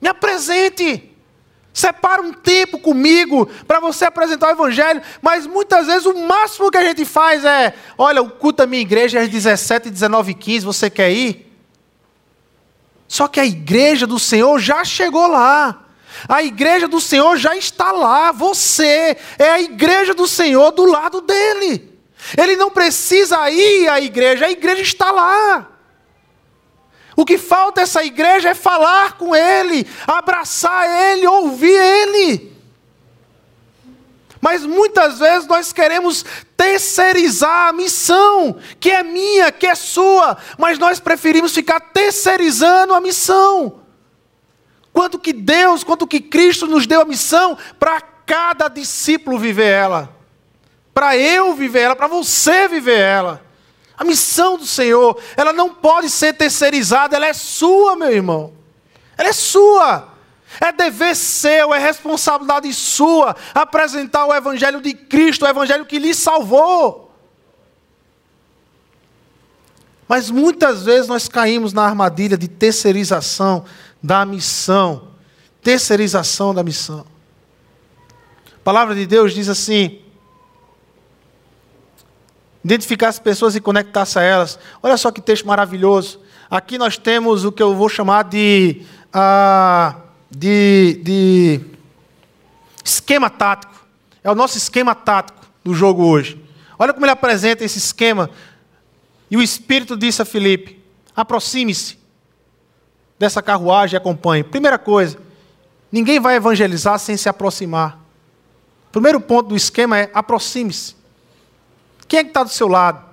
[0.00, 1.09] me apresente.
[1.72, 6.78] Separa um tempo comigo para você apresentar o Evangelho, mas muitas vezes o máximo que
[6.78, 10.34] a gente faz é: olha, o culto da minha igreja é às 17, 19 e
[10.34, 11.46] 15, você quer ir?
[13.06, 15.84] Só que a igreja do Senhor já chegou lá.
[16.28, 18.30] A igreja do Senhor já está lá.
[18.32, 21.90] Você é a igreja do Senhor do lado dele.
[22.36, 25.68] Ele não precisa ir à igreja, a igreja está lá.
[27.20, 32.50] O que falta essa igreja é falar com Ele, abraçar Ele, ouvir Ele.
[34.40, 36.24] Mas muitas vezes nós queremos
[36.56, 43.02] terceirizar a missão, que é minha, que é sua, mas nós preferimos ficar terceirizando a
[43.02, 43.82] missão.
[44.90, 50.16] Quanto que Deus, quanto que Cristo nos deu a missão para cada discípulo viver ela,
[50.94, 53.49] para eu viver ela, para você viver ela.
[54.00, 58.50] A missão do Senhor, ela não pode ser terceirizada, ela é sua, meu irmão.
[59.14, 60.08] Ela é sua.
[60.58, 66.14] É dever seu, é responsabilidade sua apresentar o Evangelho de Cristo, o Evangelho que lhe
[66.14, 67.14] salvou.
[70.08, 73.66] Mas muitas vezes nós caímos na armadilha de terceirização
[74.02, 75.08] da missão.
[75.62, 77.04] Terceirização da missão.
[78.54, 80.00] A palavra de Deus diz assim:
[82.64, 84.58] identificar as pessoas e conectar-se a elas.
[84.82, 86.20] Olha só que texto maravilhoso.
[86.50, 88.82] Aqui nós temos o que eu vou chamar de
[89.12, 89.96] ah,
[90.30, 91.60] de, de
[92.84, 93.74] esquema tático.
[94.22, 96.42] É o nosso esquema tático do jogo hoje.
[96.78, 98.30] Olha como ele apresenta esse esquema.
[99.30, 100.82] E o Espírito disse a Filipe:
[101.14, 101.98] aproxime-se
[103.18, 104.42] dessa carruagem e acompanhe.
[104.42, 105.18] Primeira coisa,
[105.90, 107.98] ninguém vai evangelizar sem se aproximar.
[108.92, 110.99] Primeiro ponto do esquema é aproxime-se.
[112.10, 113.04] Quem é que está do seu lado?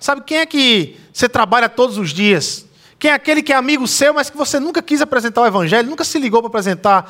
[0.00, 2.66] Sabe quem é que você trabalha todos os dias?
[2.98, 5.88] Quem é aquele que é amigo seu, mas que você nunca quis apresentar o Evangelho,
[5.88, 7.08] nunca se ligou para apresentar?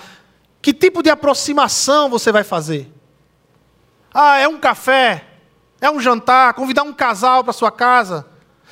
[0.60, 2.92] Que tipo de aproximação você vai fazer?
[4.12, 5.24] Ah, é um café,
[5.80, 8.26] é um jantar, convidar um casal para sua casa.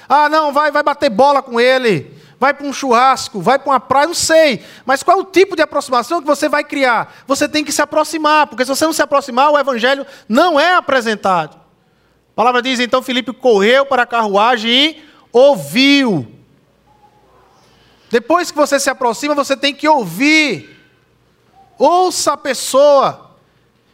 [0.07, 3.80] Ah, não, vai, vai bater bola com ele, vai para um churrasco, vai para uma
[3.80, 4.62] praia, não sei.
[4.84, 7.11] Mas qual é o tipo de aproximação que você vai criar?
[7.26, 10.74] Você tem que se aproximar, porque se você não se aproximar, o evangelho não é
[10.74, 11.64] apresentado.
[12.35, 16.26] A palavra diz: então Filipe correu para a carruagem e ouviu.
[18.11, 20.70] Depois que você se aproxima, você tem que ouvir.
[21.78, 23.37] Ouça a pessoa.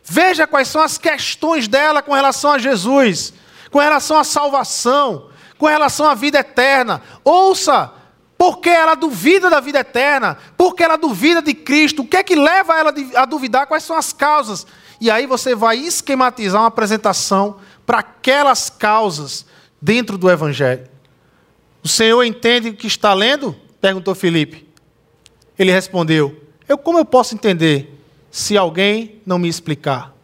[0.02, 3.32] Veja quais são as questões dela com relação a Jesus,
[3.70, 7.02] com relação à salvação, com relação à vida eterna.
[7.22, 7.92] Ouça,
[8.36, 12.02] porque ela duvida da vida eterna, porque ela duvida de Cristo.
[12.02, 13.66] O que é que leva ela a duvidar?
[13.66, 14.66] Quais são as causas?
[15.00, 17.58] E aí você vai esquematizar uma apresentação
[17.90, 19.44] para aquelas causas
[19.82, 20.86] dentro do Evangelho.
[21.82, 23.56] O Senhor entende o que está lendo?
[23.80, 24.64] Perguntou Felipe.
[25.58, 30.14] Ele respondeu: Eu como eu posso entender se alguém não me explicar?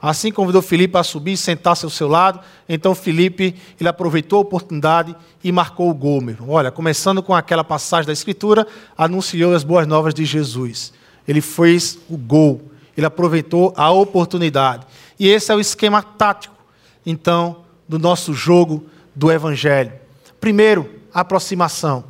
[0.00, 2.40] Assim convidou Felipe a subir e sentar-se ao seu lado.
[2.66, 5.14] Então Felipe ele aproveitou a oportunidade
[5.44, 6.22] e marcou o gol.
[6.22, 6.36] Meu.
[6.48, 8.66] Olha, começando com aquela passagem da Escritura,
[8.96, 10.94] anunciou as boas novas de Jesus.
[11.28, 12.62] Ele fez o gol.
[12.96, 14.86] Ele aproveitou a oportunidade.
[15.18, 16.59] E esse é o esquema tático
[17.04, 19.92] então, do nosso jogo do Evangelho.
[20.40, 22.04] Primeiro, aproximação.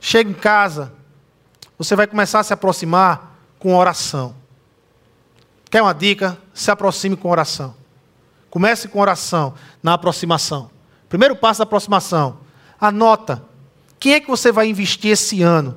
[0.00, 0.92] Chega em casa,
[1.78, 4.34] você vai começar a se aproximar com oração.
[5.70, 6.38] Quer uma dica?
[6.52, 7.74] Se aproxime com oração.
[8.48, 10.70] Comece com oração na aproximação.
[11.08, 12.38] Primeiro passo da aproximação.
[12.80, 13.44] Anota.
[13.98, 15.76] Quem é que você vai investir esse ano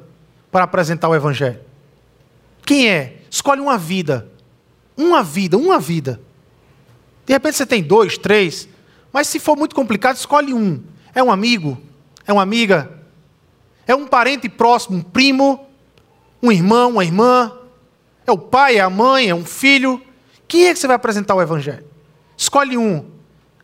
[0.52, 1.60] para apresentar o Evangelho?
[2.66, 3.22] Quem é?
[3.32, 4.30] Escolhe uma vida.
[4.96, 6.22] Uma vida, uma vida.
[7.28, 8.70] De repente você tem dois, três,
[9.12, 10.82] mas se for muito complicado, escolhe um.
[11.14, 11.78] É um amigo?
[12.26, 12.90] É uma amiga?
[13.86, 15.68] É um parente próximo, um primo?
[16.42, 17.52] Um irmão, uma irmã?
[18.26, 20.02] É o pai, é a mãe, é um filho?
[20.48, 21.86] Quem é que você vai apresentar o Evangelho?
[22.38, 23.06] Escolhe um,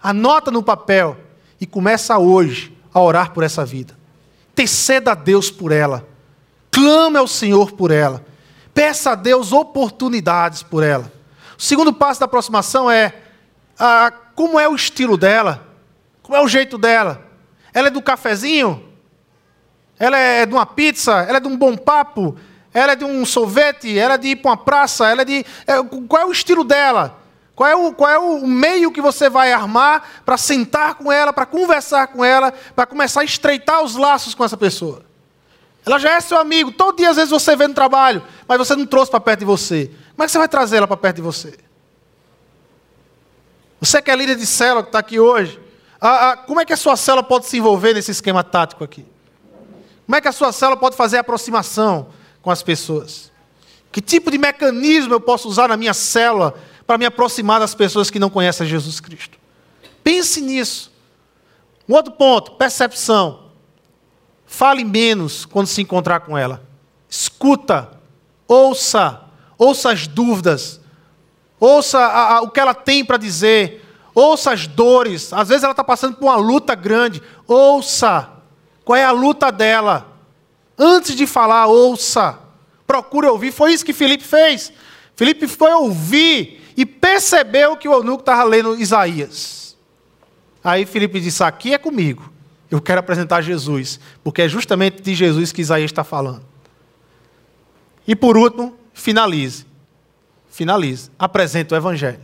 [0.01, 1.15] anota no papel
[1.61, 3.97] e começa hoje a orar por essa vida.
[4.53, 6.05] Teceda a Deus por ela.
[6.69, 8.25] Clame ao Senhor por ela.
[8.73, 11.09] Peça a Deus oportunidades por ela.
[11.57, 13.22] O segundo passo da aproximação é
[13.79, 15.65] ah, como é o estilo dela,
[16.21, 17.23] como é o jeito dela.
[17.73, 18.91] Ela é do cafezinho?
[19.97, 21.13] Ela é de uma pizza?
[21.27, 22.35] Ela é de um bom papo?
[22.73, 23.97] Ela é de um sorvete?
[23.97, 25.07] Ela é de ir para uma praça?
[25.07, 25.45] Ela é de.
[25.67, 27.19] É, qual é o estilo dela?
[27.55, 31.31] Qual é, o, qual é o meio que você vai armar para sentar com ela,
[31.31, 35.05] para conversar com ela, para começar a estreitar os laços com essa pessoa?
[35.85, 38.75] Ela já é seu amigo, todo dia às vezes você vê no trabalho, mas você
[38.75, 39.91] não trouxe para perto de você.
[40.11, 41.53] Como é que você vai trazer ela para perto de você?
[43.83, 45.59] Você que é líder de célula, que está aqui hoje,
[45.99, 49.05] a, a, como é que a sua célula pode se envolver nesse esquema tático aqui?
[50.05, 52.07] Como é que a sua célula pode fazer aproximação
[52.41, 53.29] com as pessoas?
[53.91, 56.55] Que tipo de mecanismo eu posso usar na minha célula
[56.87, 59.37] para me aproximar das pessoas que não conhecem Jesus Cristo?
[60.01, 60.89] Pense nisso.
[61.87, 63.49] Um outro ponto, percepção.
[64.45, 66.65] Fale menos quando se encontrar com ela.
[67.09, 67.91] Escuta,
[68.47, 69.23] ouça,
[69.57, 70.79] ouça as dúvidas,
[71.63, 75.31] ouça a, a, o que ela tem para dizer, ouça as dores.
[75.31, 77.21] Às vezes ela está passando por uma luta grande.
[77.47, 78.29] Ouça
[78.83, 80.11] qual é a luta dela.
[80.77, 82.37] Antes de falar, ouça.
[82.85, 83.51] Procure ouvir.
[83.51, 84.73] Foi isso que Felipe fez.
[85.15, 89.77] Felipe foi ouvir e percebeu que o eunuco estava lendo Isaías.
[90.61, 92.31] Aí Felipe disse: Aqui é comigo.
[92.69, 96.43] Eu quero apresentar Jesus, porque é justamente de Jesus que Isaías está falando.
[98.07, 99.72] E por último, finalize
[100.53, 101.09] finalize.
[101.17, 102.19] Apresenta o Evangelho.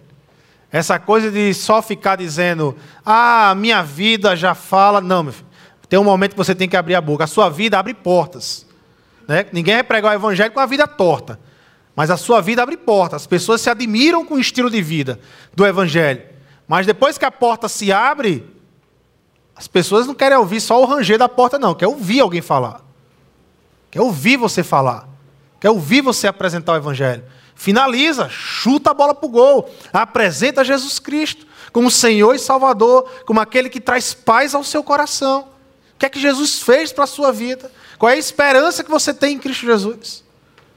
[0.72, 5.02] Essa coisa de só ficar dizendo, ah, minha vida já fala.
[5.02, 5.48] Não, meu filho.
[5.90, 7.24] Tem um momento que você tem que abrir a boca.
[7.24, 8.68] A sua vida abre portas.
[9.28, 9.48] Né?
[9.52, 11.40] Ninguém vai pregar o Evangelho com a vida torta.
[11.96, 13.24] Mas a sua vida abre portas.
[13.24, 15.20] As pessoas se admiram com o estilo de vida
[15.56, 16.22] do Evangelho.
[16.68, 18.48] Mas depois que a porta se abre,
[19.56, 21.74] as pessoas não querem ouvir só o ranger da porta, não.
[21.74, 22.82] Quer ouvir alguém falar.
[23.90, 25.10] Quer ouvir você falar.
[25.60, 27.24] Quer ouvir você apresentar o Evangelho
[27.60, 33.42] finaliza, chuta a bola para o gol, apresenta Jesus Cristo como Senhor e Salvador, como
[33.42, 35.50] aquele que traz paz ao seu coração.
[35.94, 37.70] O que é que Jesus fez para a sua vida?
[37.98, 40.24] Qual é a esperança que você tem em Cristo Jesus?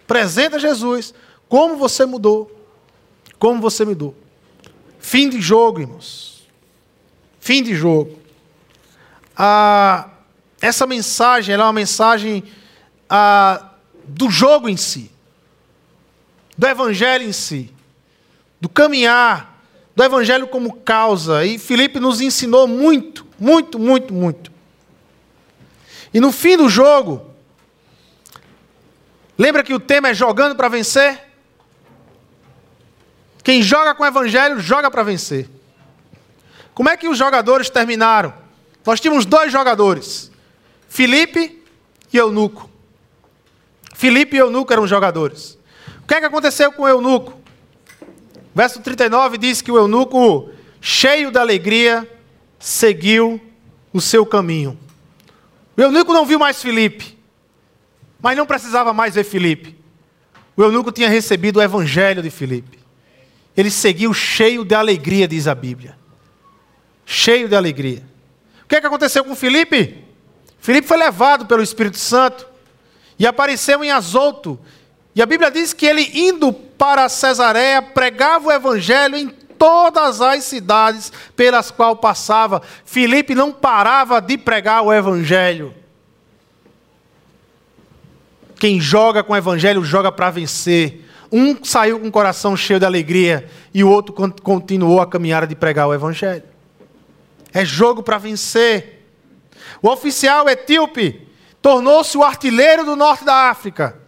[0.05, 1.15] Apresenta Jesus.
[1.49, 2.51] Como você mudou.
[3.39, 4.17] Como você mudou.
[4.99, 6.49] Fim de jogo, irmãos.
[7.39, 8.19] Fim de jogo.
[9.37, 10.11] Ah,
[10.61, 12.43] essa mensagem é uma mensagem
[13.09, 13.71] ah,
[14.05, 15.13] do jogo em si,
[16.57, 17.73] do evangelho em si,
[18.61, 19.63] do caminhar,
[19.95, 21.45] do evangelho como causa.
[21.45, 24.53] E Felipe nos ensinou muito, muito, muito, muito.
[26.13, 27.31] E no fim do jogo,
[29.37, 31.29] lembra que o tema é jogando para vencer?
[33.43, 35.49] Quem joga com o evangelho, joga para vencer.
[36.75, 38.33] Como é que os jogadores terminaram?
[38.85, 40.31] Nós tínhamos dois jogadores,
[40.89, 41.63] Felipe
[42.13, 42.69] e Eunuco.
[43.95, 45.59] Filipe e Eunuco eram jogadores.
[46.03, 47.41] O que é que aconteceu com o Eunuco?
[48.55, 50.51] Verso 39 diz que o Eunuco,
[50.81, 52.09] cheio de alegria,
[52.59, 53.41] seguiu
[53.93, 54.79] o seu caminho.
[55.77, 57.19] O Eunuco não viu mais Filipe,
[58.21, 59.77] mas não precisava mais ver Filipe.
[60.57, 62.79] O Eunuco tinha recebido o evangelho de Filipe.
[63.57, 65.97] Ele seguiu cheio de alegria, diz a Bíblia.
[67.07, 68.03] Cheio de alegria.
[68.65, 70.05] O que é que aconteceu com Filipe?
[70.59, 72.47] Filipe foi levado pelo Espírito Santo
[73.19, 74.59] e apareceu em Azoto.
[75.15, 80.43] E a Bíblia diz que ele, indo para Cesareia, pregava o evangelho em todas as
[80.45, 82.63] cidades pelas quais passava.
[82.85, 85.75] Filipe não parava de pregar o evangelho.
[88.59, 91.09] Quem joga com o evangelho joga para vencer.
[91.31, 95.55] Um saiu com o coração cheio de alegria e o outro continuou a caminhada de
[95.55, 96.43] pregar o evangelho.
[97.53, 99.07] É jogo para vencer.
[99.81, 101.27] O oficial etíope
[101.61, 104.02] tornou-se o artilheiro do norte da África.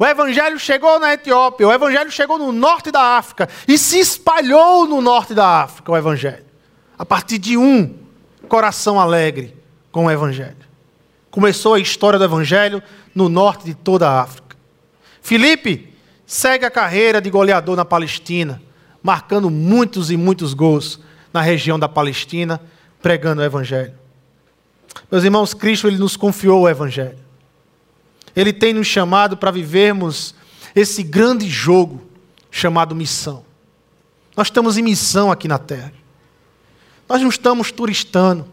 [0.00, 4.86] O evangelho chegou na Etiópia, o evangelho chegou no norte da África e se espalhou
[4.86, 6.42] no norte da África o evangelho.
[6.98, 7.98] A partir de um
[8.48, 9.54] coração alegre
[9.92, 10.56] com o evangelho.
[11.30, 12.82] Começou a história do evangelho
[13.14, 14.56] no norte de toda a África.
[15.20, 15.92] Filipe
[16.24, 18.62] segue a carreira de goleador na Palestina,
[19.02, 20.98] marcando muitos e muitos gols
[21.30, 22.58] na região da Palestina,
[23.02, 23.92] pregando o evangelho.
[25.12, 27.29] Meus irmãos, Cristo ele nos confiou o Evangelho.
[28.34, 30.34] Ele tem nos chamado para vivermos
[30.74, 32.02] esse grande jogo
[32.50, 33.44] chamado missão.
[34.36, 35.92] Nós estamos em missão aqui na terra.
[37.08, 38.46] Nós não estamos turistando.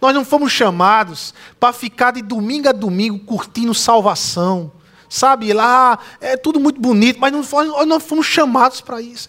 [0.00, 4.72] Nós não fomos chamados para ficar de domingo a domingo curtindo salvação.
[5.08, 9.28] Sabe, lá é tudo muito bonito, mas não nós não fomos chamados para isso.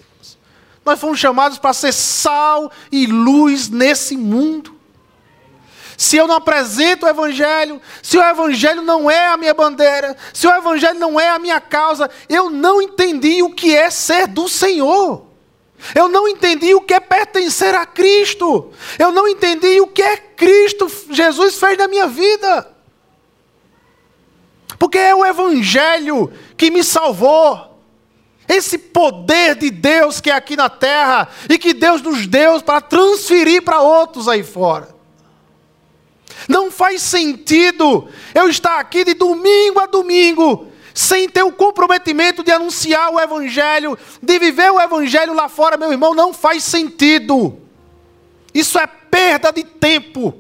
[0.84, 4.75] Nós fomos chamados para ser sal e luz nesse mundo
[5.98, 10.48] se eu não apresento o Evangelho, se o Evangelho não é a minha bandeira, se
[10.48, 14.48] o Evangelho não é a minha causa, eu não entendi o que é ser do
[14.50, 15.26] Senhor.
[15.94, 18.72] Eu não entendi o que é pertencer a Cristo.
[18.98, 22.72] Eu não entendi o que é Cristo, Jesus fez na minha vida.
[24.80, 27.74] Porque é o Evangelho que me salvou.
[28.48, 32.80] Esse poder de Deus que é aqui na terra e que Deus nos deu para
[32.80, 34.95] transferir para outros aí fora.
[36.48, 42.52] Não faz sentido eu estar aqui de domingo a domingo, sem ter o comprometimento de
[42.52, 47.58] anunciar o Evangelho, de viver o Evangelho lá fora, meu irmão, não faz sentido.
[48.54, 50.34] Isso é perda de tempo.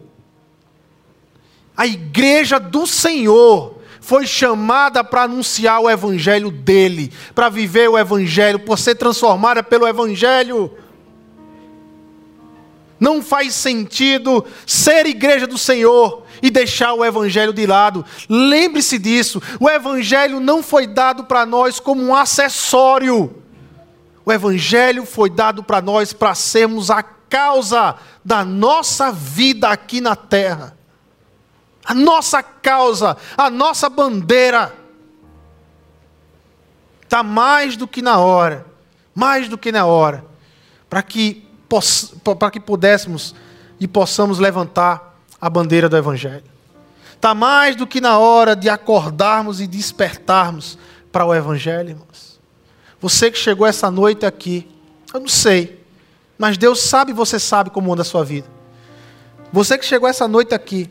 [1.76, 8.60] A igreja do Senhor foi chamada para anunciar o Evangelho dele, para viver o Evangelho,
[8.60, 10.72] por ser transformada pelo Evangelho.
[13.00, 18.06] Não faz sentido ser igreja do Senhor e deixar o Evangelho de lado.
[18.30, 19.42] Lembre-se disso.
[19.60, 23.44] O Evangelho não foi dado para nós como um acessório.
[24.26, 30.16] O Evangelho foi dado para nós para sermos a causa da nossa vida aqui na
[30.16, 30.78] terra.
[31.84, 34.74] A nossa causa, a nossa bandeira.
[37.04, 38.66] Está mais do que na hora,
[39.14, 40.26] mais do que na hora,
[40.90, 41.45] para que
[42.24, 43.36] para que pudéssemos
[43.80, 46.44] e possamos levantar a bandeira do Evangelho.
[47.14, 50.78] Está mais do que na hora de acordarmos e despertarmos
[51.12, 52.40] para o Evangelho, irmãos.
[53.00, 54.68] Você que chegou essa noite aqui,
[55.14, 55.84] eu não sei,
[56.38, 58.48] mas Deus sabe e você sabe como anda a sua vida.
[59.52, 60.90] Você que chegou essa noite aqui,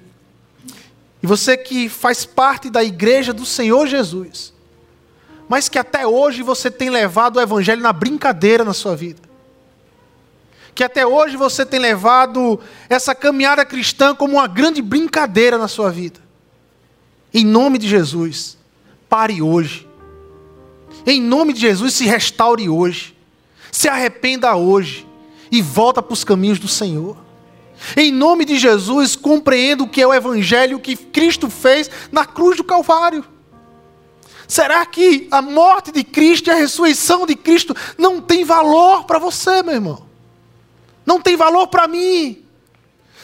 [1.23, 4.53] e você que faz parte da igreja do Senhor Jesus,
[5.49, 9.24] mas que até hoje você tem levado o Evangelho na brincadeira na sua vida
[10.75, 12.59] que até hoje você tem levado
[12.89, 16.21] essa caminhada cristã como uma grande brincadeira na sua vida.
[17.33, 18.59] Em nome de Jesus,
[19.09, 19.89] pare hoje.
[21.07, 23.15] Em nome de Jesus, se restaure hoje.
[23.71, 25.07] Se arrependa hoje
[25.51, 27.17] e volta para os caminhos do Senhor.
[27.97, 32.57] Em nome de Jesus, compreenda o que é o evangelho que Cristo fez na cruz
[32.57, 33.25] do Calvário.
[34.47, 39.19] Será que a morte de Cristo e a ressurreição de Cristo não tem valor para
[39.19, 40.04] você, meu irmão?
[41.05, 42.45] Não tem valor para mim?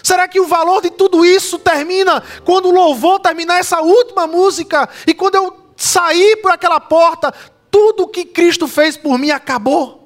[0.03, 4.89] Será que o valor de tudo isso termina quando o louvor terminar essa última música
[5.07, 7.33] e quando eu sair por aquela porta,
[7.71, 10.01] tudo que Cristo fez por mim acabou?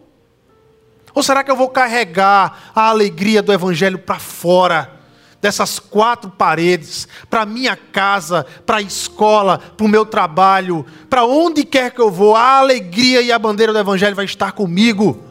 [1.15, 4.91] Ou será que eu vou carregar a alegria do Evangelho para fora
[5.41, 11.65] dessas quatro paredes, para minha casa, para a escola, para o meu trabalho, para onde
[11.65, 15.23] quer que eu vou, a alegria e a bandeira do Evangelho vai estar comigo?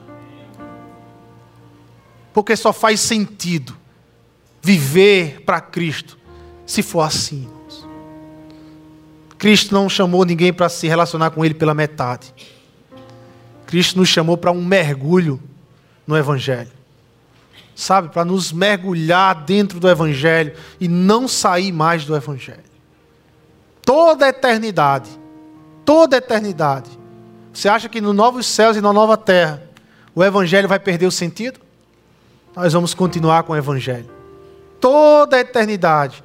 [2.34, 3.78] Porque só faz sentido
[4.62, 6.18] viver para Cristo
[6.66, 7.48] se for assim.
[9.38, 12.34] Cristo não chamou ninguém para se relacionar com Ele pela metade.
[13.68, 15.42] Cristo nos chamou para um mergulho
[16.08, 16.72] no Evangelho.
[17.76, 22.64] Sabe, para nos mergulhar dentro do Evangelho e não sair mais do Evangelho.
[23.82, 25.10] Toda a eternidade,
[25.84, 26.90] toda a eternidade.
[27.52, 29.62] Você acha que nos novos céus e na nova terra
[30.16, 31.60] o Evangelho vai perder o sentido?
[32.56, 34.10] Nós vamos continuar com o Evangelho.
[34.80, 36.24] Toda a eternidade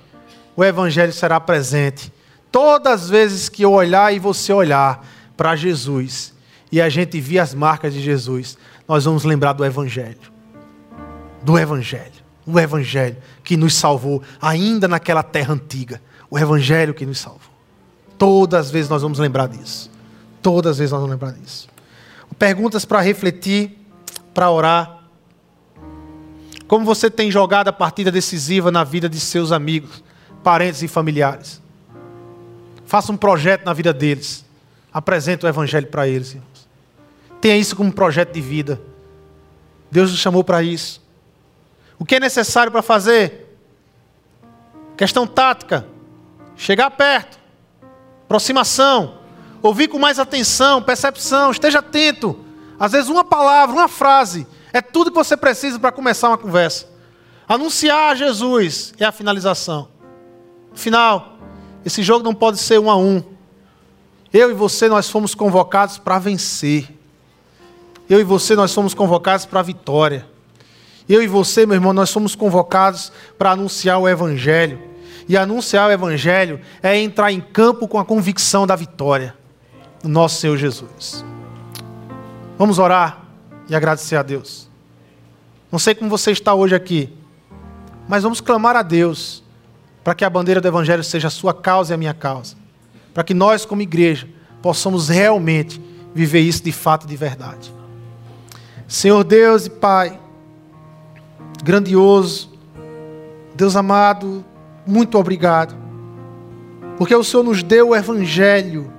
[0.59, 2.13] o Evangelho será presente.
[2.51, 5.07] Todas as vezes que eu olhar e você olhar
[5.37, 6.35] para Jesus
[6.73, 8.59] e a gente vir as marcas de Jesus,
[8.89, 10.19] nós vamos lembrar do Evangelho.
[11.45, 12.11] Do Evangelho.
[12.45, 16.03] O Evangelho que nos salvou ainda naquela terra antiga.
[16.29, 17.53] O Evangelho que nos salvou.
[18.19, 19.89] Todas as vezes nós vamos lembrar disso.
[20.43, 21.69] Todas as vezes nós vamos lembrar disso.
[22.37, 23.79] Perguntas para refletir,
[24.35, 24.98] para orar.
[26.69, 30.05] Como você tem jogado a partida decisiva na vida de seus amigos,
[30.45, 31.63] parentes e familiares?
[32.85, 34.45] Faça um projeto na vida deles.
[34.93, 36.37] Apresente o Evangelho para eles.
[37.41, 38.81] Tenha isso como projeto de vida.
[39.91, 41.03] Deus nos chamou para isso.
[41.99, 43.57] O que é necessário para fazer?
[44.95, 45.87] Questão tática.
[46.55, 47.39] Chegar perto.
[48.25, 49.19] Aproximação.
[49.63, 51.51] Ouvir com mais atenção, percepção.
[51.51, 52.45] Esteja atento.
[52.79, 54.47] Às vezes, uma palavra, uma frase.
[54.73, 56.87] É tudo que você precisa para começar uma conversa.
[57.49, 59.89] Anunciar a Jesus é a finalização.
[60.75, 61.39] Final,
[61.85, 63.23] esse jogo não pode ser um a um.
[64.33, 66.89] Eu e você, nós fomos convocados para vencer.
[68.09, 70.27] Eu e você, nós somos convocados para a vitória.
[71.09, 74.79] Eu e você, meu irmão, nós somos convocados para anunciar o Evangelho.
[75.27, 79.35] E anunciar o Evangelho é entrar em campo com a convicção da vitória
[80.03, 81.25] do nosso Senhor Jesus.
[82.59, 83.28] Vamos orar
[83.69, 84.69] e agradecer a Deus.
[85.71, 87.13] Não sei como você está hoje aqui,
[88.09, 89.43] mas vamos clamar a Deus
[90.03, 92.57] para que a bandeira do Evangelho seja a sua causa e a minha causa.
[93.13, 94.27] Para que nós, como igreja,
[94.63, 95.81] possamos realmente
[96.15, 97.73] viver isso de fato e de verdade.
[98.87, 100.19] Senhor Deus e Pai,
[101.63, 102.51] grandioso,
[103.55, 104.43] Deus amado,
[104.87, 105.77] muito obrigado,
[106.97, 108.91] porque o Senhor nos deu o Evangelho,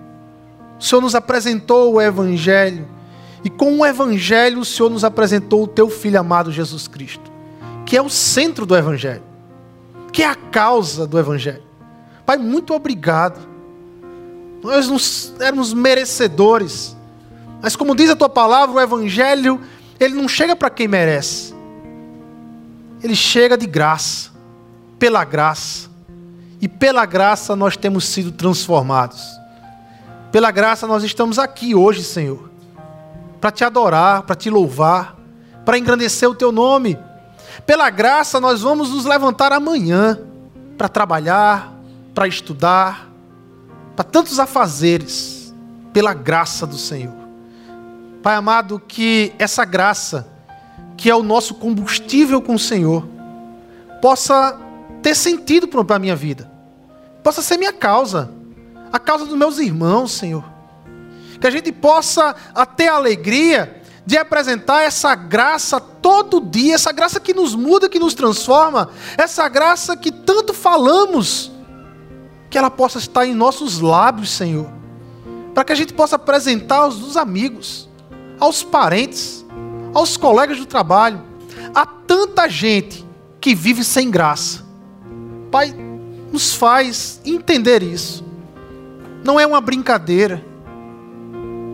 [0.79, 2.87] o Senhor nos apresentou o Evangelho,
[3.43, 7.31] e com o Evangelho o Senhor nos apresentou o Teu Filho amado Jesus Cristo,
[7.85, 9.23] que é o centro do Evangelho,
[10.11, 11.63] que é a causa do Evangelho.
[12.25, 13.47] Pai, muito obrigado.
[14.61, 14.97] Nós não
[15.45, 16.95] éramos merecedores,
[17.61, 19.59] mas como diz a Tua palavra, o Evangelho
[19.99, 21.53] ele não chega para quem merece.
[23.03, 24.31] Ele chega de graça,
[24.97, 25.89] pela graça.
[26.61, 29.21] E pela graça nós temos sido transformados.
[30.31, 32.48] Pela graça nós estamos aqui hoje, Senhor,
[33.39, 35.15] para te adorar, para te louvar,
[35.65, 36.97] para engrandecer o teu nome.
[37.65, 40.19] Pela graça nós vamos nos levantar amanhã
[40.77, 41.73] para trabalhar,
[42.13, 43.09] para estudar,
[43.95, 45.53] para tantos afazeres,
[45.93, 47.13] pela graça do Senhor.
[48.23, 50.27] Pai amado, que essa graça,
[50.97, 53.07] que é o nosso combustível com o Senhor,
[54.01, 54.59] possa
[55.01, 56.49] ter sentido para a minha vida,
[57.23, 58.31] possa ser minha causa,
[58.91, 60.43] a causa dos meus irmãos, Senhor.
[61.39, 62.35] Que a gente possa
[62.75, 67.99] ter a alegria de apresentar essa graça todo dia, essa graça que nos muda, que
[67.99, 71.51] nos transforma, essa graça que tanto falamos,
[72.49, 74.67] que ela possa estar em nossos lábios, Senhor,
[75.53, 77.89] para que a gente possa apresentar aos amigos
[78.39, 79.45] aos parentes,
[79.93, 81.21] aos colegas do trabalho,
[81.75, 83.05] a tanta gente
[83.41, 84.65] que vive sem graça.
[85.51, 85.75] Pai,
[86.31, 88.23] nos faz entender isso.
[89.23, 90.43] Não é uma brincadeira,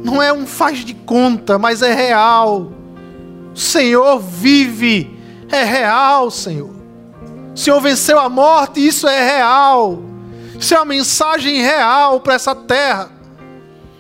[0.06, 2.72] não é um faz de conta, mas é real.
[3.52, 5.20] O Senhor vive,
[5.52, 6.70] é real, Senhor.
[7.56, 10.00] O Senhor venceu a morte, isso é real.
[10.60, 13.10] Isso é uma mensagem real para essa terra.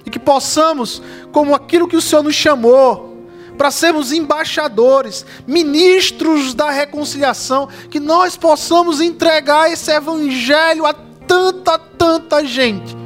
[0.05, 1.01] E que possamos
[1.31, 3.17] como aquilo que o Senhor nos chamou,
[3.57, 12.45] para sermos embaixadores, ministros da reconciliação, que nós possamos entregar esse evangelho a tanta, tanta
[12.45, 13.04] gente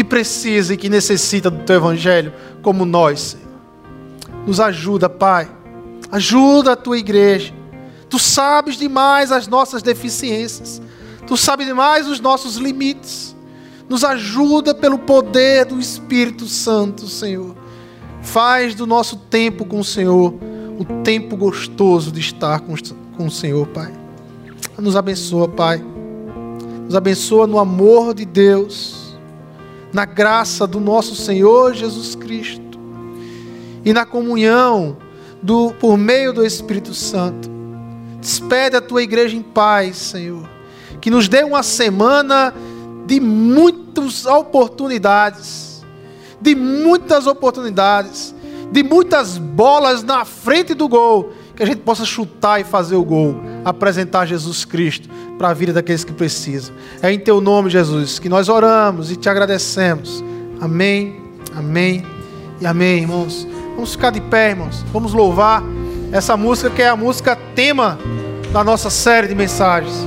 [0.00, 2.32] que precisa e que necessita do teu evangelho,
[2.62, 3.50] como nós, Senhor.
[4.46, 5.46] Nos ajuda, Pai.
[6.10, 7.52] Ajuda a tua igreja.
[8.08, 10.80] Tu sabes demais as nossas deficiências.
[11.26, 13.36] Tu sabes demais os nossos limites.
[13.90, 17.54] Nos ajuda pelo poder do Espírito Santo, Senhor.
[18.22, 20.32] Faz do nosso tempo com o Senhor
[20.78, 22.74] o tempo gostoso de estar com,
[23.18, 23.92] com o Senhor, Pai.
[24.78, 25.84] Nos abençoa, Pai.
[26.86, 28.99] Nos abençoa no amor de Deus,
[29.92, 32.78] na graça do nosso Senhor Jesus Cristo
[33.84, 34.96] e na comunhão
[35.42, 37.50] do, por meio do Espírito Santo.
[38.20, 40.48] Despede a tua igreja em paz, Senhor.
[41.00, 42.54] Que nos dê uma semana
[43.06, 45.84] de muitas oportunidades,
[46.40, 48.34] de muitas oportunidades,
[48.70, 53.04] de muitas bolas na frente do gol, que a gente possa chutar e fazer o
[53.04, 56.74] gol, apresentar Jesus Cristo para a vida daqueles que precisam.
[57.02, 60.24] É em teu nome, Jesus, que nós oramos e te agradecemos.
[60.58, 61.20] Amém,
[61.54, 62.02] amém
[62.62, 63.46] e amém, irmãos.
[63.74, 64.82] Vamos ficar de pé, irmãos.
[64.90, 65.62] Vamos louvar
[66.10, 67.98] essa música que é a música tema
[68.54, 70.06] da nossa série de mensagens.